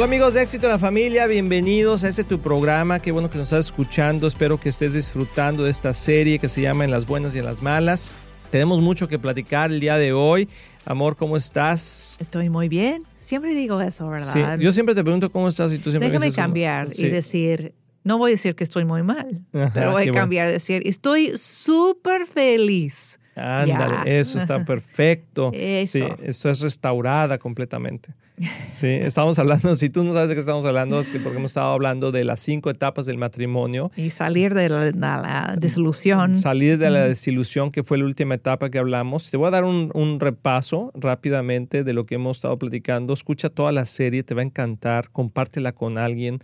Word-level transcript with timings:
Hola 0.00 0.06
amigos 0.06 0.32
de 0.32 0.40
Éxito 0.40 0.64
en 0.64 0.72
la 0.72 0.78
Familia, 0.78 1.26
bienvenidos 1.26 2.04
a 2.04 2.08
este 2.08 2.24
tu 2.24 2.40
programa, 2.40 3.02
qué 3.02 3.12
bueno 3.12 3.28
que 3.28 3.36
nos 3.36 3.48
estás 3.48 3.66
escuchando, 3.66 4.26
espero 4.26 4.58
que 4.58 4.70
estés 4.70 4.94
disfrutando 4.94 5.64
de 5.64 5.70
esta 5.70 5.92
serie 5.92 6.38
que 6.38 6.48
se 6.48 6.62
llama 6.62 6.86
En 6.86 6.90
las 6.90 7.04
buenas 7.04 7.34
y 7.34 7.38
en 7.40 7.44
las 7.44 7.60
malas. 7.60 8.10
Tenemos 8.50 8.80
mucho 8.80 9.08
que 9.08 9.18
platicar 9.18 9.70
el 9.70 9.78
día 9.78 9.98
de 9.98 10.14
hoy. 10.14 10.48
Amor, 10.86 11.16
¿cómo 11.16 11.36
estás? 11.36 12.16
Estoy 12.18 12.48
muy 12.48 12.70
bien. 12.70 13.04
Siempre 13.20 13.54
digo 13.54 13.78
eso, 13.82 14.08
¿verdad? 14.08 14.56
Sí, 14.56 14.64
yo 14.64 14.72
siempre 14.72 14.94
te 14.94 15.02
pregunto 15.02 15.30
cómo 15.30 15.48
estás 15.48 15.70
y 15.70 15.76
tú 15.76 15.90
siempre 15.90 16.08
Déjame 16.08 16.32
cambiar 16.32 16.90
sí. 16.90 17.04
y 17.04 17.10
decir, 17.10 17.74
no 18.02 18.16
voy 18.16 18.30
a 18.30 18.32
decir 18.32 18.54
que 18.54 18.64
estoy 18.64 18.86
muy 18.86 19.02
mal, 19.02 19.42
Ajá, 19.52 19.70
pero 19.74 19.90
voy 19.90 20.04
a 20.04 20.06
bueno. 20.06 20.14
cambiar, 20.14 20.50
decir, 20.50 20.82
estoy 20.86 21.36
súper 21.36 22.24
feliz. 22.24 23.19
Ándale, 23.36 24.18
eso 24.18 24.38
está 24.38 24.64
perfecto. 24.64 25.50
Eso. 25.52 25.98
Sí, 25.98 26.04
esto 26.22 26.50
es 26.50 26.60
restaurada 26.60 27.38
completamente. 27.38 28.14
Sí, 28.70 28.86
estamos 28.86 29.38
hablando, 29.38 29.74
si 29.76 29.90
tú 29.90 30.02
no 30.02 30.14
sabes 30.14 30.30
de 30.30 30.34
qué 30.34 30.40
estamos 30.40 30.64
hablando, 30.64 30.98
es 30.98 31.10
que 31.10 31.20
porque 31.20 31.36
hemos 31.36 31.50
estado 31.50 31.74
hablando 31.74 32.10
de 32.10 32.24
las 32.24 32.40
cinco 32.40 32.70
etapas 32.70 33.04
del 33.04 33.18
matrimonio. 33.18 33.90
Y 33.96 34.10
salir 34.10 34.54
de 34.54 34.70
la, 34.70 34.84
de 34.84 34.92
la 34.92 35.56
desilusión. 35.58 36.34
Salir 36.34 36.78
de 36.78 36.88
la 36.88 37.00
desilusión, 37.00 37.70
que 37.70 37.84
fue 37.84 37.98
la 37.98 38.04
última 38.04 38.34
etapa 38.34 38.70
que 38.70 38.78
hablamos. 38.78 39.30
Te 39.30 39.36
voy 39.36 39.48
a 39.48 39.50
dar 39.50 39.64
un, 39.64 39.90
un 39.92 40.20
repaso 40.20 40.90
rápidamente 40.94 41.84
de 41.84 41.92
lo 41.92 42.06
que 42.06 42.14
hemos 42.14 42.38
estado 42.38 42.58
platicando. 42.58 43.12
Escucha 43.12 43.50
toda 43.50 43.72
la 43.72 43.84
serie, 43.84 44.22
te 44.22 44.32
va 44.32 44.40
a 44.40 44.44
encantar, 44.44 45.10
compártela 45.10 45.72
con 45.72 45.98
alguien. 45.98 46.38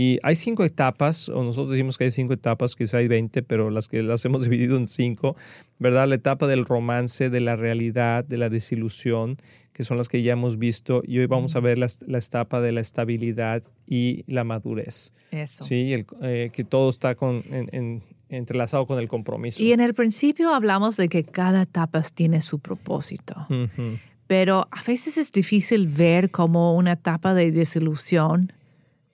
Y 0.00 0.20
hay 0.22 0.36
cinco 0.36 0.62
etapas, 0.64 1.28
o 1.28 1.42
nosotros 1.42 1.72
decimos 1.72 1.98
que 1.98 2.04
hay 2.04 2.12
cinco 2.12 2.32
etapas, 2.32 2.76
quizá 2.76 2.98
hay 2.98 3.08
20, 3.08 3.42
pero 3.42 3.68
las 3.68 3.88
que 3.88 4.00
las 4.04 4.24
hemos 4.24 4.42
dividido 4.48 4.76
en 4.76 4.86
cinco, 4.86 5.34
¿verdad? 5.80 6.06
La 6.06 6.14
etapa 6.14 6.46
del 6.46 6.64
romance, 6.64 7.30
de 7.30 7.40
la 7.40 7.56
realidad, 7.56 8.24
de 8.24 8.36
la 8.38 8.48
desilusión, 8.48 9.38
que 9.72 9.82
son 9.82 9.96
las 9.96 10.08
que 10.08 10.22
ya 10.22 10.34
hemos 10.34 10.56
visto. 10.56 11.02
Y 11.04 11.18
hoy 11.18 11.26
vamos 11.26 11.56
a 11.56 11.60
ver 11.60 11.78
la, 11.78 11.88
la 12.06 12.18
etapa 12.18 12.60
de 12.60 12.70
la 12.70 12.80
estabilidad 12.80 13.64
y 13.88 14.22
la 14.28 14.44
madurez. 14.44 15.12
Eso. 15.32 15.64
Sí, 15.64 15.92
el- 15.92 16.06
eh, 16.22 16.50
que 16.52 16.62
todo 16.62 16.90
está 16.90 17.16
con, 17.16 17.42
en- 17.50 17.68
en- 17.72 18.02
entrelazado 18.28 18.86
con 18.86 19.00
el 19.00 19.08
compromiso. 19.08 19.60
Y 19.64 19.72
en 19.72 19.80
el 19.80 19.94
principio 19.94 20.54
hablamos 20.54 20.96
de 20.96 21.08
que 21.08 21.24
cada 21.24 21.62
etapa 21.62 22.00
tiene 22.14 22.40
su 22.40 22.60
propósito, 22.60 23.34
Ujú. 23.50 23.98
pero 24.28 24.68
a 24.70 24.82
veces 24.86 25.16
es 25.18 25.32
difícil 25.32 25.88
ver 25.88 26.30
cómo 26.30 26.76
una 26.76 26.92
etapa 26.92 27.34
de 27.34 27.50
desilusión 27.50 28.52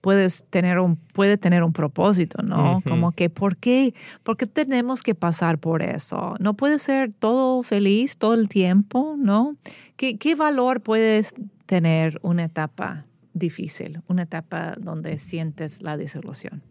puedes 0.04 0.44
tener 0.50 0.80
un, 0.80 0.96
puede 0.96 1.38
tener 1.38 1.62
un 1.62 1.72
propósito, 1.72 2.42
¿no? 2.42 2.82
Como 2.86 3.12
que, 3.12 3.30
¿por 3.30 3.56
qué, 3.56 3.94
¿por 4.22 4.36
qué 4.36 4.46
tenemos 4.46 5.02
que 5.02 5.14
pasar 5.14 5.58
por 5.58 5.80
eso? 5.82 6.34
No 6.40 6.52
puede 6.52 6.78
ser 6.78 7.14
todo 7.14 7.62
feliz 7.62 8.18
todo 8.18 8.34
el 8.34 8.50
tiempo, 8.50 9.16
¿no? 9.18 9.56
¿Qué, 9.96 10.18
qué 10.18 10.34
valor 10.34 10.82
puede 10.82 11.24
tener 11.64 12.18
una 12.20 12.44
etapa 12.44 13.06
difícil, 13.32 14.02
una 14.06 14.24
etapa 14.24 14.74
donde 14.78 15.16
sientes 15.16 15.80
la 15.80 15.96
desilusión? 15.96 16.62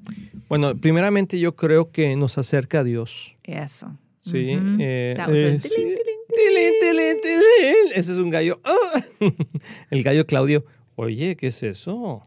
Bueno, 0.48 0.78
primeramente 0.78 1.40
yo 1.40 1.56
creo 1.56 1.90
que 1.90 2.16
nos 2.16 2.38
acerca 2.38 2.82
a 2.82 2.84
Dios. 2.84 3.36
Eso. 3.46 3.98
Sí. 4.20 4.52
Ese 7.96 8.12
es 8.12 8.18
un 8.20 8.30
gallo. 8.30 8.62
¡Ah! 8.64 9.02
El 9.90 10.04
gallo 10.04 10.28
Claudio. 10.28 10.66
Oye, 10.96 11.36
¿qué 11.36 11.48
es 11.48 11.64
eso? 11.64 12.22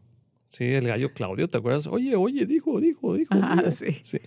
Sí, 0.48 0.64
el 0.64 0.86
gallo 0.86 1.12
Claudio, 1.12 1.48
¿te 1.48 1.58
acuerdas? 1.58 1.86
Oye, 1.88 2.14
oye, 2.14 2.46
dijo, 2.46 2.80
dijo, 2.80 3.14
dijo. 3.14 3.34
Ah, 3.34 3.64
sí. 3.70 3.98
Sí. 4.02 4.18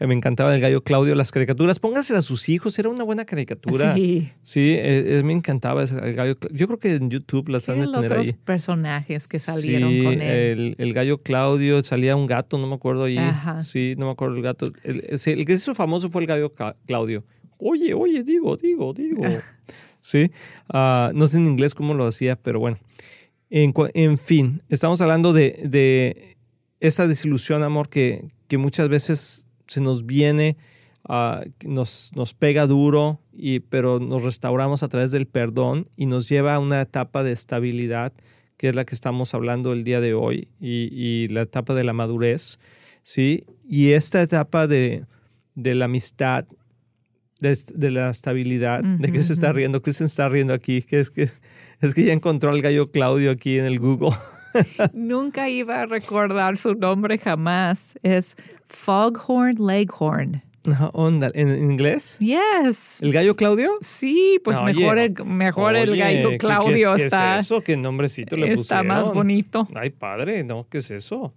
Eh, 0.00 0.06
Me 0.08 0.14
encantaba 0.14 0.52
el 0.54 0.60
gallo 0.60 0.82
Claudio, 0.82 1.14
las 1.14 1.30
caricaturas. 1.30 1.78
Póngaselas 1.78 2.24
a 2.24 2.26
sus 2.26 2.48
hijos, 2.48 2.76
era 2.80 2.88
una 2.88 3.04
buena 3.04 3.24
caricatura. 3.24 3.94
Sí. 3.94 4.28
Sí, 4.42 4.72
eh, 4.76 5.18
eh, 5.18 5.22
me 5.24 5.32
encantaba 5.32 5.84
el 5.84 6.14
gallo. 6.14 6.34
Cla- 6.38 6.50
Yo 6.52 6.66
creo 6.66 6.78
que 6.80 6.94
en 6.96 7.10
YouTube 7.10 7.48
las 7.48 7.68
han 7.68 7.80
de 7.80 7.86
tener 7.86 8.10
otros 8.12 8.26
ahí. 8.26 8.32
personajes 8.32 9.28
que 9.28 9.38
salieron 9.38 9.90
sí, 9.90 10.02
con 10.02 10.12
él. 10.14 10.20
El, 10.22 10.74
el 10.78 10.92
gallo 10.92 11.22
Claudio, 11.22 11.82
salía 11.84 12.16
un 12.16 12.26
gato, 12.26 12.58
no 12.58 12.66
me 12.66 12.74
acuerdo 12.74 13.04
ahí. 13.04 13.16
Ajá. 13.18 13.62
Sí, 13.62 13.94
no 13.98 14.06
me 14.06 14.12
acuerdo 14.12 14.34
el 14.36 14.42
gato. 14.42 14.72
El, 14.82 15.02
que 15.02 15.16
se 15.18 15.32
hizo 15.32 15.74
famoso 15.76 16.08
fue 16.10 16.22
el 16.22 16.26
gallo 16.26 16.52
Claudio. 16.86 17.24
Oye, 17.58 17.94
oye, 17.94 18.24
digo, 18.24 18.56
digo, 18.56 18.92
digo. 18.92 19.22
sí, 20.00 20.30
Ah, 20.68 21.12
no 21.14 21.26
sé 21.26 21.36
en 21.38 21.46
inglés 21.46 21.74
cómo 21.74 21.94
lo 21.94 22.06
hacía, 22.06 22.34
pero 22.36 22.58
bueno. 22.60 22.78
En, 23.50 24.18
fin, 24.18 24.62
estamos 24.68 25.00
hablando 25.00 25.32
de, 25.32 25.62
de 25.64 26.36
esta 26.80 27.08
desilusión, 27.08 27.62
amor, 27.62 27.88
que, 27.88 28.28
que 28.46 28.58
muchas 28.58 28.88
veces 28.88 29.48
se 29.66 29.80
nos 29.80 30.04
viene, 30.04 30.56
ah, 31.08 31.42
nos, 31.64 32.10
nos 32.14 32.34
pega 32.34 32.66
duro, 32.66 33.20
y, 33.32 33.60
pero 33.60 34.00
nos 34.00 34.22
restauramos 34.22 34.82
a 34.82 34.88
través 34.88 35.12
del 35.12 35.26
perdón 35.26 35.88
y 35.96 36.06
nos 36.06 36.28
lleva 36.28 36.54
a 36.54 36.58
una 36.58 36.82
etapa 36.82 37.22
de 37.22 37.32
estabilidad, 37.32 38.12
que 38.58 38.68
es 38.68 38.74
la 38.74 38.84
que 38.84 38.94
estamos 38.94 39.32
hablando 39.34 39.72
el 39.72 39.84
día 39.84 40.00
de 40.00 40.12
hoy, 40.12 40.48
y, 40.60 40.90
y 40.92 41.28
la 41.28 41.42
etapa 41.42 41.74
de 41.74 41.84
la 41.84 41.92
madurez, 41.92 42.58
¿sí? 43.02 43.44
Y 43.66 43.92
esta 43.92 44.20
etapa 44.20 44.66
de, 44.66 45.06
de 45.54 45.74
la 45.74 45.86
amistad, 45.86 46.44
de, 47.40 47.56
de 47.74 47.90
la 47.90 48.10
estabilidad, 48.10 48.82
¿de 48.82 49.12
qué 49.12 49.22
se 49.22 49.32
está 49.32 49.52
riendo? 49.52 49.80
Kristen 49.80 50.06
está 50.06 50.28
riendo 50.28 50.52
aquí, 50.52 50.82
que 50.82 51.00
es 51.00 51.08
que, 51.10 51.30
es 51.80 51.94
que 51.94 52.04
ya 52.04 52.12
encontró 52.12 52.50
al 52.50 52.60
gallo 52.62 52.90
Claudio 52.90 53.30
aquí 53.30 53.58
en 53.58 53.64
el 53.66 53.78
Google. 53.78 54.10
Nunca 54.92 55.48
iba 55.48 55.82
a 55.82 55.86
recordar 55.86 56.56
su 56.56 56.74
nombre 56.74 57.18
jamás. 57.18 57.98
Es 58.02 58.36
Foghorn 58.66 59.56
Leghorn. 59.58 60.42
Onda, 60.92 61.30
¿En 61.34 61.48
inglés? 61.48 62.18
Yes. 62.18 63.00
¿El 63.00 63.12
gallo 63.12 63.36
Claudio? 63.36 63.70
Sí, 63.80 64.38
pues 64.44 64.60
mejor, 64.62 64.98
el, 64.98 65.14
mejor 65.24 65.76
el 65.76 65.96
gallo 65.96 66.30
¿qué- 66.30 66.38
Claudio 66.38 66.94
qué 66.96 67.04
está, 67.04 67.18
¿Qué 67.34 67.38
es 67.38 67.44
eso? 67.44 67.62
¿Qué 67.62 67.76
nombrecito 67.76 68.36
le 68.36 68.42
pusieron? 68.54 68.60
está 68.60 68.82
más 68.82 69.12
bonito. 69.12 69.66
Ay, 69.74 69.90
padre, 69.90 70.44
no, 70.44 70.66
¿qué 70.68 70.78
es 70.78 70.90
eso? 70.90 71.34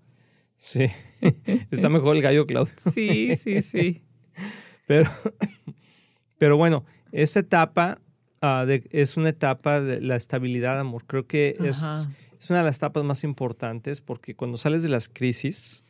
Sí, 0.58 0.86
está 1.72 1.88
mejor 1.88 2.16
el 2.16 2.22
gallo 2.22 2.46
Claudio. 2.46 2.74
Sí, 2.92 3.36
sí, 3.36 3.62
sí. 3.62 4.02
Pero, 4.86 5.10
pero 6.38 6.58
bueno, 6.58 6.84
esta 7.12 7.40
etapa 7.40 8.00
ah, 8.42 8.66
de- 8.66 8.88
es 8.92 9.18
una 9.18 9.30
etapa 9.30 9.82
de 9.82 10.02
la 10.02 10.16
estabilidad, 10.16 10.80
amor. 10.80 11.04
Creo 11.06 11.26
que 11.28 11.56
es, 11.64 11.82
es 12.40 12.50
una 12.50 12.60
de 12.60 12.66
las 12.66 12.78
etapas 12.78 13.04
más 13.04 13.24
importantes 13.24 14.02
porque 14.02 14.36
cuando 14.36 14.58
sales 14.58 14.84
de 14.84 14.90
las 14.90 15.08
crisis, 15.10 15.84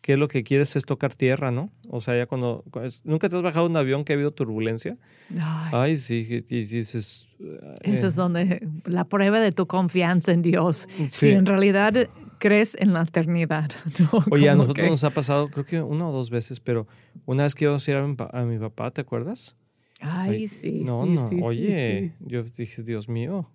¿qué 0.00 0.12
es 0.14 0.18
lo 0.18 0.28
que 0.28 0.42
quieres? 0.44 0.76
Es 0.76 0.84
tocar 0.84 1.14
tierra, 1.14 1.50
¿no? 1.50 1.70
O 1.90 2.00
sea, 2.00 2.16
ya 2.16 2.26
cuando... 2.26 2.64
¿Nunca 3.04 3.28
te 3.28 3.36
has 3.36 3.42
bajado 3.42 3.66
un 3.66 3.76
avión 3.76 4.04
que 4.04 4.12
ha 4.12 4.14
habido 4.14 4.30
turbulencia? 4.30 4.96
Ay, 5.40 5.70
Ay, 5.72 5.96
sí, 5.96 6.44
y 6.48 6.54
y 6.56 6.64
dices... 6.66 7.36
eh, 7.40 7.74
eso 7.82 8.06
es 8.06 8.14
donde 8.14 8.66
la 8.84 9.04
prueba 9.04 9.40
de 9.40 9.52
tu 9.52 9.66
confianza 9.66 10.32
en 10.32 10.42
Dios. 10.42 10.88
Si 10.96 11.08
Sí. 11.10 11.30
en 11.30 11.46
realidad 11.46 12.08
crees 12.38 12.76
en 12.78 12.92
la 12.92 13.02
eternidad. 13.02 13.70
¿no? 13.98 14.24
Oye, 14.30 14.48
a 14.48 14.54
nosotros 14.54 14.84
que- 14.84 14.90
nos 14.90 15.02
ha 15.02 15.10
pasado, 15.10 15.48
creo 15.48 15.64
que 15.64 15.82
una 15.82 16.06
o 16.08 16.12
dos 16.12 16.30
veces, 16.30 16.60
pero 16.60 16.86
una 17.26 17.42
vez 17.42 17.54
que 17.56 17.64
íbamos 17.64 17.86
a 17.88 18.38
a 18.38 18.44
mi 18.44 18.58
papá, 18.58 18.92
¿te 18.92 19.00
acuerdas? 19.00 19.56
Ay, 20.00 20.30
Ay, 20.30 20.48
sí, 20.48 20.82
No, 20.84 21.04
sí, 21.04 21.10
no, 21.10 21.28
sí, 21.28 21.40
oye, 21.42 22.14
sí. 22.18 22.24
yo 22.26 22.42
dije, 22.44 22.82
Dios 22.82 23.08
mío. 23.08 23.50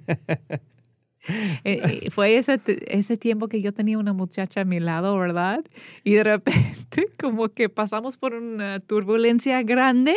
Eh, 1.64 1.82
eh, 2.04 2.10
fue 2.10 2.38
ese, 2.38 2.58
ese 2.86 3.18
tiempo 3.18 3.48
que 3.48 3.60
yo 3.60 3.74
tenía 3.74 3.98
una 3.98 4.14
muchacha 4.14 4.62
a 4.62 4.64
mi 4.64 4.80
lado, 4.80 5.18
¿verdad? 5.18 5.62
Y 6.02 6.12
de 6.14 6.24
repente 6.24 7.08
como 7.20 7.50
que 7.50 7.68
pasamos 7.68 8.16
por 8.16 8.32
una 8.32 8.80
turbulencia 8.80 9.62
grande 9.62 10.16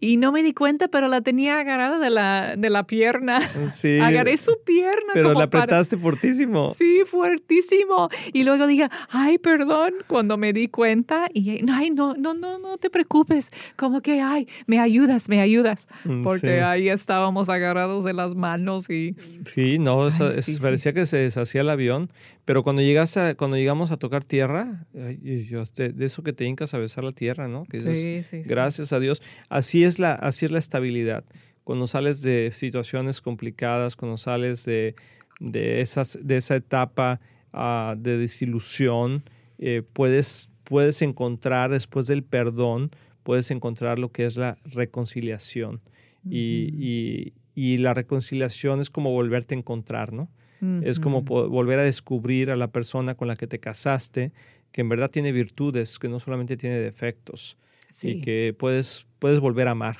y 0.00 0.16
no 0.16 0.32
me 0.32 0.42
di 0.42 0.52
cuenta, 0.52 0.88
pero 0.88 1.08
la 1.08 1.20
tenía 1.20 1.58
agarrada 1.60 1.98
de 1.98 2.10
la, 2.10 2.54
de 2.56 2.70
la 2.70 2.86
pierna. 2.86 3.40
Sí. 3.40 3.98
Agarré 4.02 4.36
su 4.36 4.56
pierna. 4.64 5.12
Pero 5.14 5.28
como 5.30 5.40
la 5.40 5.50
para- 5.50 5.64
apretaste 5.64 5.96
fortísimo. 5.96 6.74
Sí, 6.76 7.02
fuertísimo. 7.06 8.08
Y 8.32 8.44
luego 8.44 8.66
dije, 8.66 8.88
ay, 9.10 9.38
perdón, 9.38 9.94
cuando 10.06 10.36
me 10.36 10.52
di 10.52 10.68
cuenta. 10.68 11.28
Y, 11.32 11.68
ay, 11.70 11.90
no, 11.90 12.14
no, 12.14 12.34
no, 12.34 12.58
no 12.58 12.76
te 12.78 12.90
preocupes. 12.90 13.50
Como 13.76 14.00
que, 14.00 14.20
ay, 14.20 14.46
me 14.66 14.78
ayudas, 14.78 15.28
me 15.28 15.40
ayudas. 15.40 15.88
Mm, 16.04 16.22
Porque 16.22 16.58
sí. 16.58 16.62
ahí 16.62 16.88
estábamos 16.88 17.48
agarrados 17.48 18.04
de 18.04 18.12
las 18.12 18.34
manos 18.34 18.88
y... 18.90 19.16
Sí, 19.44 19.78
no, 19.78 20.08
eso- 20.08 20.28
Ay, 20.28 20.38
es- 20.38 20.44
sí, 20.46 20.54
sí, 20.54 20.60
parecía 20.60 20.92
que 20.92 21.06
se 21.06 21.18
deshacía 21.18 21.60
el 21.62 21.70
avión, 21.70 22.10
pero 22.44 22.62
cuando 22.62 22.82
llegas 22.82 23.16
a, 23.16 23.34
cuando 23.34 23.56
llegamos 23.56 23.90
a 23.92 23.96
tocar 23.96 24.24
tierra, 24.24 24.86
y 25.22 25.44
yo, 25.44 25.62
de, 25.76 25.92
de 25.92 26.06
eso 26.06 26.22
que 26.22 26.32
te 26.32 26.44
hincas 26.44 26.74
a 26.74 26.78
besar 26.78 27.04
la 27.04 27.12
tierra, 27.12 27.46
¿no? 27.48 27.64
Que 27.64 27.78
dices, 27.78 28.02
Sí, 28.02 28.22
sí, 28.28 28.42
sí. 28.42 28.48
gracias 28.48 28.92
a 28.92 28.98
Dios. 29.00 29.22
Así 29.48 29.84
es 29.84 29.98
la, 29.98 30.12
así 30.12 30.46
es 30.46 30.50
la 30.50 30.58
estabilidad. 30.58 31.24
Cuando 31.64 31.86
sales 31.86 32.22
de 32.22 32.50
situaciones 32.52 33.20
complicadas, 33.20 33.94
cuando 33.94 34.16
sales 34.16 34.64
de, 34.64 34.96
de, 35.38 35.80
esas, 35.80 36.18
de 36.20 36.36
esa 36.36 36.56
etapa 36.56 37.20
ah, 37.52 37.94
de 37.96 38.18
desilusión, 38.18 39.22
eh, 39.58 39.82
puedes, 39.92 40.50
puedes 40.64 41.00
encontrar 41.02 41.70
después 41.70 42.08
del 42.08 42.24
perdón, 42.24 42.90
puedes 43.22 43.52
encontrar 43.52 44.00
lo 44.00 44.10
que 44.10 44.26
es 44.26 44.36
la 44.36 44.58
reconciliación. 44.64 45.80
y, 46.28 47.32
y, 47.54 47.76
la 47.78 47.94
reconciliación 47.94 48.80
es 48.80 48.90
como 48.90 49.10
volverte 49.10 49.54
a 49.54 49.58
encontrar, 49.58 50.12
¿no? 50.12 50.28
Es 50.82 51.00
como 51.00 51.22
volver 51.22 51.80
a 51.80 51.82
descubrir 51.82 52.50
a 52.50 52.56
la 52.56 52.68
persona 52.68 53.16
con 53.16 53.26
la 53.26 53.36
que 53.36 53.48
te 53.48 53.58
casaste, 53.58 54.32
que 54.70 54.80
en 54.80 54.88
verdad 54.88 55.10
tiene 55.10 55.32
virtudes, 55.32 55.98
que 55.98 56.08
no 56.08 56.20
solamente 56.20 56.56
tiene 56.56 56.78
defectos, 56.78 57.58
y 58.02 58.20
que 58.20 58.54
puedes, 58.56 59.08
puedes 59.18 59.40
volver 59.40 59.68
a 59.68 59.72
amar 59.72 59.96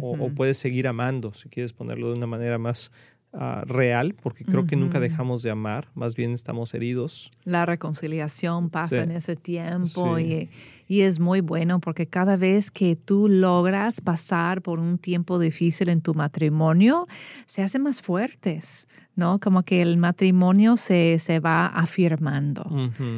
o, 0.00 0.30
puedes 0.34 0.58
seguir 0.58 0.88
amando, 0.88 1.34
si 1.34 1.48
quieres 1.48 1.72
ponerlo 1.72 2.08
de 2.08 2.14
una 2.14 2.26
manera 2.26 2.58
más 2.58 2.90
Ah, 3.34 3.62
real, 3.66 4.14
porque 4.14 4.42
creo 4.42 4.66
que 4.66 4.74
nunca 4.74 5.00
dejamos 5.00 5.42
de 5.42 5.50
amar, 5.50 5.88
más 5.94 6.16
bien 6.16 6.32
estamos 6.32 6.72
heridos. 6.72 7.30
La 7.44 7.66
reconciliación 7.66 8.70
pasa 8.70 9.02
en 9.02 9.10
ese 9.10 9.36
tiempo 9.36 10.18
y, 10.18 10.48
y, 10.88 11.02
es 11.02 11.20
muy 11.20 11.40
bueno 11.40 11.80
porque 11.80 12.06
cada 12.06 12.36
vez 12.36 12.70
que 12.70 12.96
tú 12.96 13.28
logras 13.28 14.00
pasar 14.00 14.62
por 14.62 14.80
un 14.80 14.98
tiempo 14.98 15.38
difícil 15.38 15.88
en 15.88 16.00
tu 16.00 16.14
matrimonio, 16.14 17.06
se 17.46 17.62
hacen 17.62 17.82
más 17.82 18.02
fuertes. 18.02 18.88
¿no? 19.18 19.40
Como 19.40 19.64
que 19.64 19.82
el 19.82 19.96
matrimonio 19.96 20.76
se, 20.76 21.18
se 21.18 21.40
va 21.40 21.66
afirmando. 21.66 22.64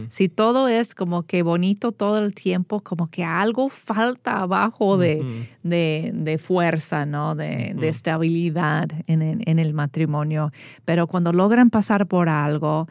Si 0.08 0.31
todo 0.31 0.67
es 0.67 0.94
como 0.94 1.25
que 1.25 1.43
bonito 1.43 1.93
todo 1.93 2.25
el 2.25 2.34
tiempo, 2.34 2.81
como 2.81 3.08
que 3.08 3.22
algo 3.22 3.69
falta 3.69 4.40
abajo 4.40 4.96
de, 4.96 5.22
de, 5.62 6.38
fuerza, 6.38 7.05
¿no? 7.05 7.34
De, 7.34 7.75
de 7.78 7.88
estabilidad 7.88 8.88
en, 9.06 9.43
en, 9.44 9.58
el 9.58 9.75
matrimonio. 9.75 10.52
Pero 10.87 11.06
cuando 11.06 11.34
logran 11.34 11.69
pasar 11.69 12.06
por 12.06 12.31
algo, 12.31 12.88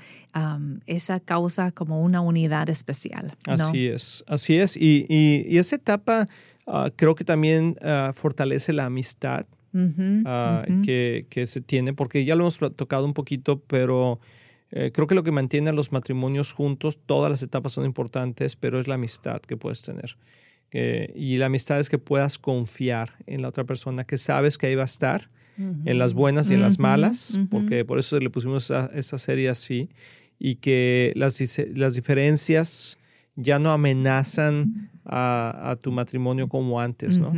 esa 0.85 1.19
causa 1.19 1.71
como 1.71 2.01
una 2.01 2.21
unidad 2.21 2.69
especial. 2.69 3.33
Así 3.45 3.87
es, 3.87 4.23
así 4.27 4.57
es. 4.57 4.77
Y, 4.77 5.05
y, 5.09 5.57
esa 5.57 5.75
etapa 5.75 6.27
ah, 6.67 6.89
creo 6.95 7.15
que 7.15 7.23
también 7.23 7.75
ah, 7.81 8.11
fortalece 8.13 8.73
la 8.73 8.85
amistad 8.85 9.45
Ah, 10.25 10.65
que, 10.83 11.27
que, 11.29 11.47
se 11.47 11.61
tiene, 11.61 11.93
porque 11.93 12.25
ya 12.25 12.35
lo 12.35 12.43
hemos 12.43 12.57
tocado 12.75 13.05
un 13.05 13.13
poquito, 13.13 13.59
pero 13.59 14.19
eh, 14.71 14.91
creo 14.93 15.07
que 15.07 15.15
lo 15.15 15.23
que 15.23 15.31
mantiene 15.31 15.69
a 15.69 15.73
los 15.73 15.91
matrimonios 15.91 16.53
juntos, 16.53 16.99
todas 17.05 17.29
las 17.29 17.43
etapas 17.43 17.73
son 17.73 17.85
importantes, 17.85 18.55
pero 18.55 18.79
es 18.79 18.87
la 18.87 18.95
amistad 18.95 19.41
que 19.41 19.57
puedes 19.57 19.81
tener. 19.81 20.17
y 20.71 21.37
la 21.37 21.47
amistad 21.47 21.79
es 21.79 21.89
que 21.89 21.97
puedas 21.97 22.37
confiar 22.37 23.13
en 23.25 23.41
la 23.41 23.49
otra 23.49 23.63
persona, 23.63 24.05
que 24.05 24.17
sabes 24.17 24.57
que 24.57 24.67
ahí 24.67 24.75
va 24.75 24.83
a 24.83 24.85
estar, 24.85 25.29
en 25.59 25.99
las 25.99 26.13
buenas 26.13 26.49
y 26.49 26.53
en 26.53 26.61
las 26.61 26.79
malas, 26.79 27.39
porque 27.49 27.85
por 27.85 27.99
eso 27.99 28.19
le 28.19 28.29
pusimos 28.29 28.71
esa, 28.93 29.17
serie 29.17 29.49
así, 29.49 29.89
y 30.39 30.55
que 30.55 31.11
las, 31.15 31.41
las 31.75 31.95
diferencias 31.95 32.97
ya 33.35 33.59
no 33.59 33.71
amenazan 33.71 34.89
a, 35.05 35.71
a 35.71 35.75
tu 35.75 35.91
matrimonio 35.91 36.47
como 36.47 36.79
antes, 36.79 37.19
¿no? 37.19 37.33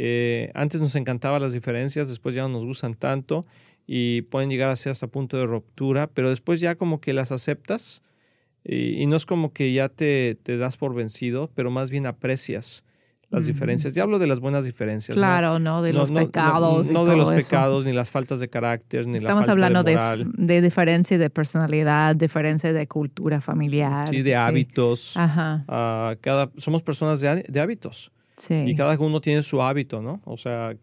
Eh, 0.00 0.52
antes 0.54 0.80
nos 0.80 0.94
encantaban 0.94 1.42
las 1.42 1.52
diferencias, 1.52 2.08
después 2.08 2.32
ya 2.32 2.42
no 2.42 2.50
nos 2.50 2.64
gustan 2.64 2.94
tanto 2.94 3.46
y 3.84 4.22
pueden 4.22 4.48
llegar 4.48 4.70
a 4.70 4.76
ser 4.76 4.92
hasta 4.92 5.08
punto 5.08 5.36
de 5.36 5.46
ruptura, 5.46 6.06
pero 6.08 6.30
después 6.30 6.60
ya 6.60 6.76
como 6.76 7.00
que 7.00 7.12
las 7.12 7.32
aceptas 7.32 8.04
y, 8.64 9.06
no 9.06 9.16
es 9.16 9.26
como 9.26 9.52
que 9.52 9.72
ya 9.72 9.88
te, 9.88 10.36
te, 10.40 10.56
das 10.56 10.76
por 10.76 10.94
vencido, 10.94 11.50
pero 11.54 11.70
más 11.72 11.90
bien 11.90 12.06
aprecias 12.06 12.84
las 13.30 13.46
diferencias. 13.46 13.94
Ya 13.94 14.02
hablo 14.02 14.18
de 14.18 14.26
las 14.26 14.40
buenas 14.40 14.64
diferencias. 14.64 15.16
Claro, 15.16 15.58
no, 15.58 15.82
de 15.82 15.92
los 15.92 16.10
pecados. 16.10 16.90
No, 16.90 17.04
de 17.04 17.16
los 17.16 17.30
pecados, 17.30 17.84
ni 17.84 17.92
las 17.92 18.10
faltas 18.10 18.40
de 18.40 18.48
carácter, 18.48 19.06
ni 19.06 19.16
Estamos 19.16 19.46
la 19.46 19.52
falta 19.52 19.52
hablando 19.52 19.82
de, 19.82 19.92
moral. 19.92 20.32
de, 20.34 20.54
de, 20.54 20.62
diferencia 20.62 21.18
de 21.18 21.30
personalidad, 21.30 22.16
diferencia 22.16 22.72
de 22.72 22.86
cultura 22.86 23.40
familiar. 23.40 24.08
Sí, 24.08 24.22
de 24.22 24.36
hábitos. 24.36 25.16
Ajá. 25.16 25.64
Ah, 25.68 26.16
cada, 26.20 26.50
somos 26.56 26.82
personas 26.82 27.20
de, 27.20 27.44
de 27.46 27.60
hábitos. 27.60 28.10
Y 28.48 28.74
cada 28.76 28.96
uno 28.98 29.20
tiene 29.20 29.42
su 29.42 29.62
hábito, 29.62 30.00
¿no? 30.00 30.20
O 30.24 30.36
sea, 30.36 30.74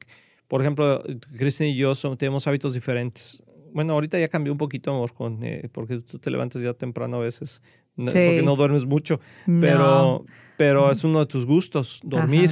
por 0.47 0.61
ejemplo, 0.61 1.01
Kristen 1.37 1.67
y 1.67 1.75
yo 1.75 1.93
tenemos 2.17 2.47
hábitos 2.47 2.73
diferentes. 2.73 3.41
Bueno, 3.73 3.93
ahorita 3.93 4.19
ya 4.19 4.27
cambió 4.27 4.51
un 4.51 4.57
poquito, 4.57 4.91
amor, 4.91 5.13
con, 5.13 5.43
eh, 5.43 5.69
porque 5.71 5.99
tú 5.99 6.19
te 6.19 6.31
levantas 6.31 6.61
ya 6.61 6.73
temprano 6.73 7.17
a 7.17 7.19
veces, 7.19 7.61
porque 7.95 8.41
no 8.43 8.55
duermes 8.55 8.85
mucho, 8.85 9.19
pero, 9.45 10.25
pero 10.57 10.91
es 10.91 11.03
uno 11.03 11.19
de 11.19 11.25
tus 11.25 11.45
gustos, 11.45 12.01
dormir. 12.03 12.49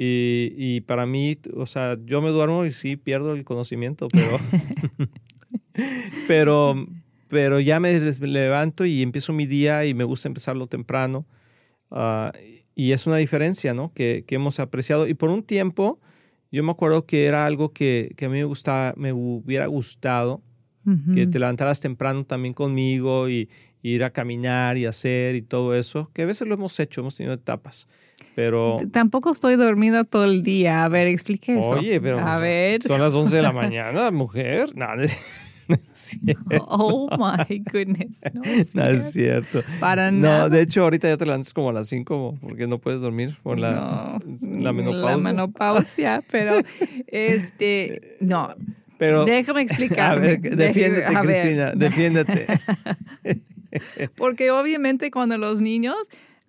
Y, 0.00 0.54
y, 0.56 0.80
para 0.82 1.06
mí, 1.06 1.36
o 1.56 1.66
sea, 1.66 1.98
yo 2.04 2.22
me 2.22 2.30
duermo 2.30 2.64
y 2.64 2.72
sí 2.72 2.96
pierdo 2.96 3.32
el 3.32 3.44
conocimiento, 3.44 4.06
pero, 4.12 4.38
pero, 6.28 6.86
pero 7.26 7.58
ya 7.58 7.80
me 7.80 7.98
levanto 7.98 8.84
y 8.84 9.02
empiezo 9.02 9.32
mi 9.32 9.44
día 9.46 9.84
y 9.86 9.94
me 9.94 10.04
gusta 10.04 10.28
empezarlo 10.28 10.68
temprano. 10.68 11.26
Uh, 11.90 12.30
y 12.76 12.92
es 12.92 13.08
una 13.08 13.16
diferencia, 13.16 13.74
¿no? 13.74 13.92
Que, 13.92 14.24
que, 14.24 14.36
hemos 14.36 14.60
apreciado. 14.60 15.08
Y 15.08 15.14
por 15.14 15.30
un 15.30 15.42
tiempo, 15.42 15.98
yo 16.52 16.62
me 16.62 16.70
acuerdo 16.70 17.04
que 17.04 17.26
era 17.26 17.44
algo 17.44 17.72
que, 17.72 18.12
que 18.16 18.26
a 18.26 18.28
mí 18.28 18.38
me, 18.38 18.44
gustaba, 18.44 18.94
me 18.96 19.12
hubiera 19.12 19.66
gustado, 19.66 20.42
que 21.14 21.26
te 21.26 21.38
levantaras 21.38 21.80
temprano 21.80 22.24
también 22.24 22.54
conmigo 22.54 23.28
y, 23.28 23.48
ir 23.80 24.02
a 24.04 24.10
caminar 24.10 24.76
y 24.76 24.86
hacer 24.86 25.36
y 25.36 25.42
todo 25.42 25.74
eso, 25.74 26.10
que 26.12 26.22
a 26.22 26.26
veces 26.26 26.48
lo 26.48 26.54
hemos 26.54 26.78
hecho, 26.80 27.00
hemos 27.00 27.16
tenido 27.16 27.34
etapas. 27.34 27.88
Pero... 28.34 28.76
Tampoco 28.90 29.30
estoy 29.30 29.54
dormida 29.56 30.02
todo 30.04 30.24
el 30.24 30.42
día. 30.42 30.84
A 30.84 30.88
ver, 30.88 31.06
explique 31.06 31.58
eso. 31.58 31.70
Oye, 31.70 32.00
pero 32.00 32.18
a 32.18 32.38
ver. 32.38 32.82
son 32.82 33.00
las 33.00 33.14
11 33.14 33.36
de 33.36 33.42
la 33.42 33.52
mañana, 33.52 34.10
mujer. 34.10 34.76
Nada. 34.76 34.96
Oh 36.68 37.08
my 37.16 37.58
goodness. 37.70 38.22
No 38.74 38.84
es, 38.84 39.12
cierto. 39.12 39.62
Para 39.80 40.10
nada. 40.10 40.40
No, 40.40 40.48
de 40.48 40.62
hecho, 40.62 40.82
ahorita 40.82 41.08
ya 41.08 41.16
te 41.16 41.26
levantas 41.26 41.52
como 41.52 41.70
a 41.70 41.72
las 41.72 41.88
5 41.88 42.38
porque 42.40 42.66
no 42.66 42.78
puedes 42.78 43.00
dormir 43.00 43.36
por 43.42 43.58
la, 43.58 44.18
la 44.42 44.72
menopausia. 44.72 45.10
La 45.10 45.16
menopausia, 45.16 46.22
pero 46.30 46.54
este, 47.06 48.16
no. 48.20 48.48
Pero, 48.98 49.24
Déjame 49.24 49.62
explicar. 49.62 50.20
defiéndete, 50.20 51.14
Cristina, 51.22 51.72
defiéndete. 51.74 52.46
porque 54.16 54.50
obviamente 54.50 55.10
cuando 55.10 55.38
los 55.38 55.60
niños 55.60 55.96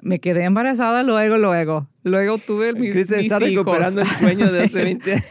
me 0.02 0.20
quedé 0.20 0.44
embarazada 0.46 1.04
luego, 1.04 1.38
luego. 1.38 1.88
Luego 2.04 2.38
tuve 2.38 2.74
mis, 2.74 2.92
Cristina 2.94 3.20
está 3.20 3.40
recuperando 3.40 4.02
el 4.02 4.08
sueño 4.08 4.52
de 4.52 4.64
hace 4.64 4.82
20 4.84 5.12
años. 5.14 5.26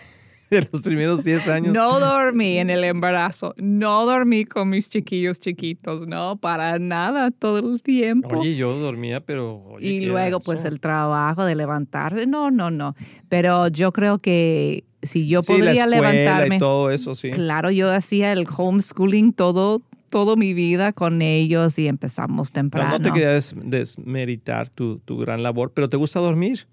de 0.50 0.68
los 0.70 0.82
primeros 0.82 1.24
10 1.24 1.48
años. 1.48 1.72
No 1.74 1.98
dormí 1.98 2.58
en 2.58 2.70
el 2.70 2.84
embarazo, 2.84 3.54
no 3.58 4.06
dormí 4.06 4.44
con 4.44 4.68
mis 4.68 4.88
chiquillos 4.88 5.40
chiquitos, 5.40 6.06
no, 6.06 6.36
para 6.36 6.78
nada, 6.78 7.30
todo 7.30 7.58
el 7.58 7.82
tiempo. 7.82 8.38
Oye, 8.38 8.56
yo 8.56 8.78
dormía, 8.78 9.20
pero... 9.20 9.76
y 9.80 10.06
luego 10.06 10.38
pues 10.40 10.64
el 10.64 10.80
trabajo 10.80 11.44
de 11.44 11.56
levantarse, 11.56 12.26
no, 12.26 12.50
no, 12.50 12.70
no, 12.70 12.94
pero 13.28 13.68
yo 13.68 13.92
creo 13.92 14.18
que 14.18 14.84
si 15.08 15.26
yo 15.26 15.42
podría 15.42 15.86
levantarme... 15.86 16.56
Y 16.56 16.58
todo 16.58 16.90
eso, 16.90 17.14
sí. 17.14 17.30
Claro, 17.30 17.70
yo 17.70 17.92
hacía 17.92 18.32
el 18.32 18.46
homeschooling 18.46 19.32
todo, 19.32 19.82
toda 20.10 20.36
mi 20.36 20.54
vida 20.54 20.92
con 20.92 21.20
ellos 21.22 21.78
y 21.78 21.88
empezamos 21.88 22.52
temprano. 22.52 22.90
No, 22.90 22.98
no 22.98 23.04
te 23.04 23.12
quería 23.12 23.38
desmeritar 23.64 24.68
tu, 24.68 24.98
tu 25.00 25.18
gran 25.18 25.42
labor, 25.42 25.72
pero 25.74 25.88
¿te 25.88 25.96
gusta 25.96 26.20
dormir? 26.20 26.68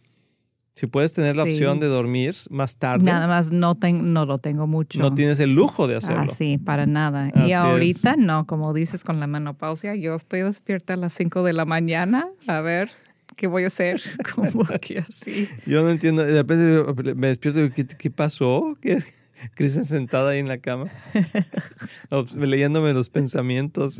Si 0.76 0.88
puedes 0.88 1.14
tener 1.14 1.38
la 1.38 1.44
opción 1.44 1.80
de 1.80 1.88
dormir 1.88 2.36
más 2.50 2.76
tarde. 2.76 3.06
Nada 3.06 3.28
más 3.28 3.50
no, 3.50 3.78
no 3.82 4.26
lo 4.26 4.38
tengo 4.40 4.68
mucho. 4.68 5.00
No 5.00 5.16
tienes 5.16 5.40
el 5.40 5.56
lujo 5.56 5.88
de 5.88 5.96
hacerlo. 5.96 6.26
Ah, 6.30 6.34
sí, 6.36 6.58
para 6.58 6.86
nada. 6.86 7.32
y 7.34 7.54
ahorita 7.54 8.18
no, 8.18 8.46
como 8.46 8.74
dices 8.74 9.06
con 9.06 9.22
la 9.22 9.28
menopausia, 9.28 9.96
yo 9.96 10.16
estoy 10.16 10.42
despierta 10.42 10.96
a 10.96 10.98
las 10.98 11.14
5 11.14 11.44
de 11.44 11.54
la 11.54 11.64
mañana. 11.64 12.28
A 12.48 12.60
ver, 12.60 12.90
¿qué 13.36 13.48
voy 13.48 13.64
a 13.64 13.68
hacer? 13.68 14.02
Como 14.36 14.66
que 14.80 15.00
así. 15.00 15.48
Yo 15.66 15.84
no 15.84 15.90
entiendo. 15.90 16.24
De 16.24 16.42
repente 16.42 17.16
me 17.16 17.28
despierto 17.28 17.64
y 17.64 17.72
¿qué, 17.72 17.86
qué 17.86 18.12
pasó? 18.12 18.78
¿Qué? 18.82 19.00
Cristian 19.56 19.86
sentada 19.86 20.32
ahí 20.32 20.40
en 20.40 20.48
la 20.48 20.60
cama, 20.60 20.90
leyéndome 22.36 22.94
los 22.94 23.10
pensamientos. 23.10 24.00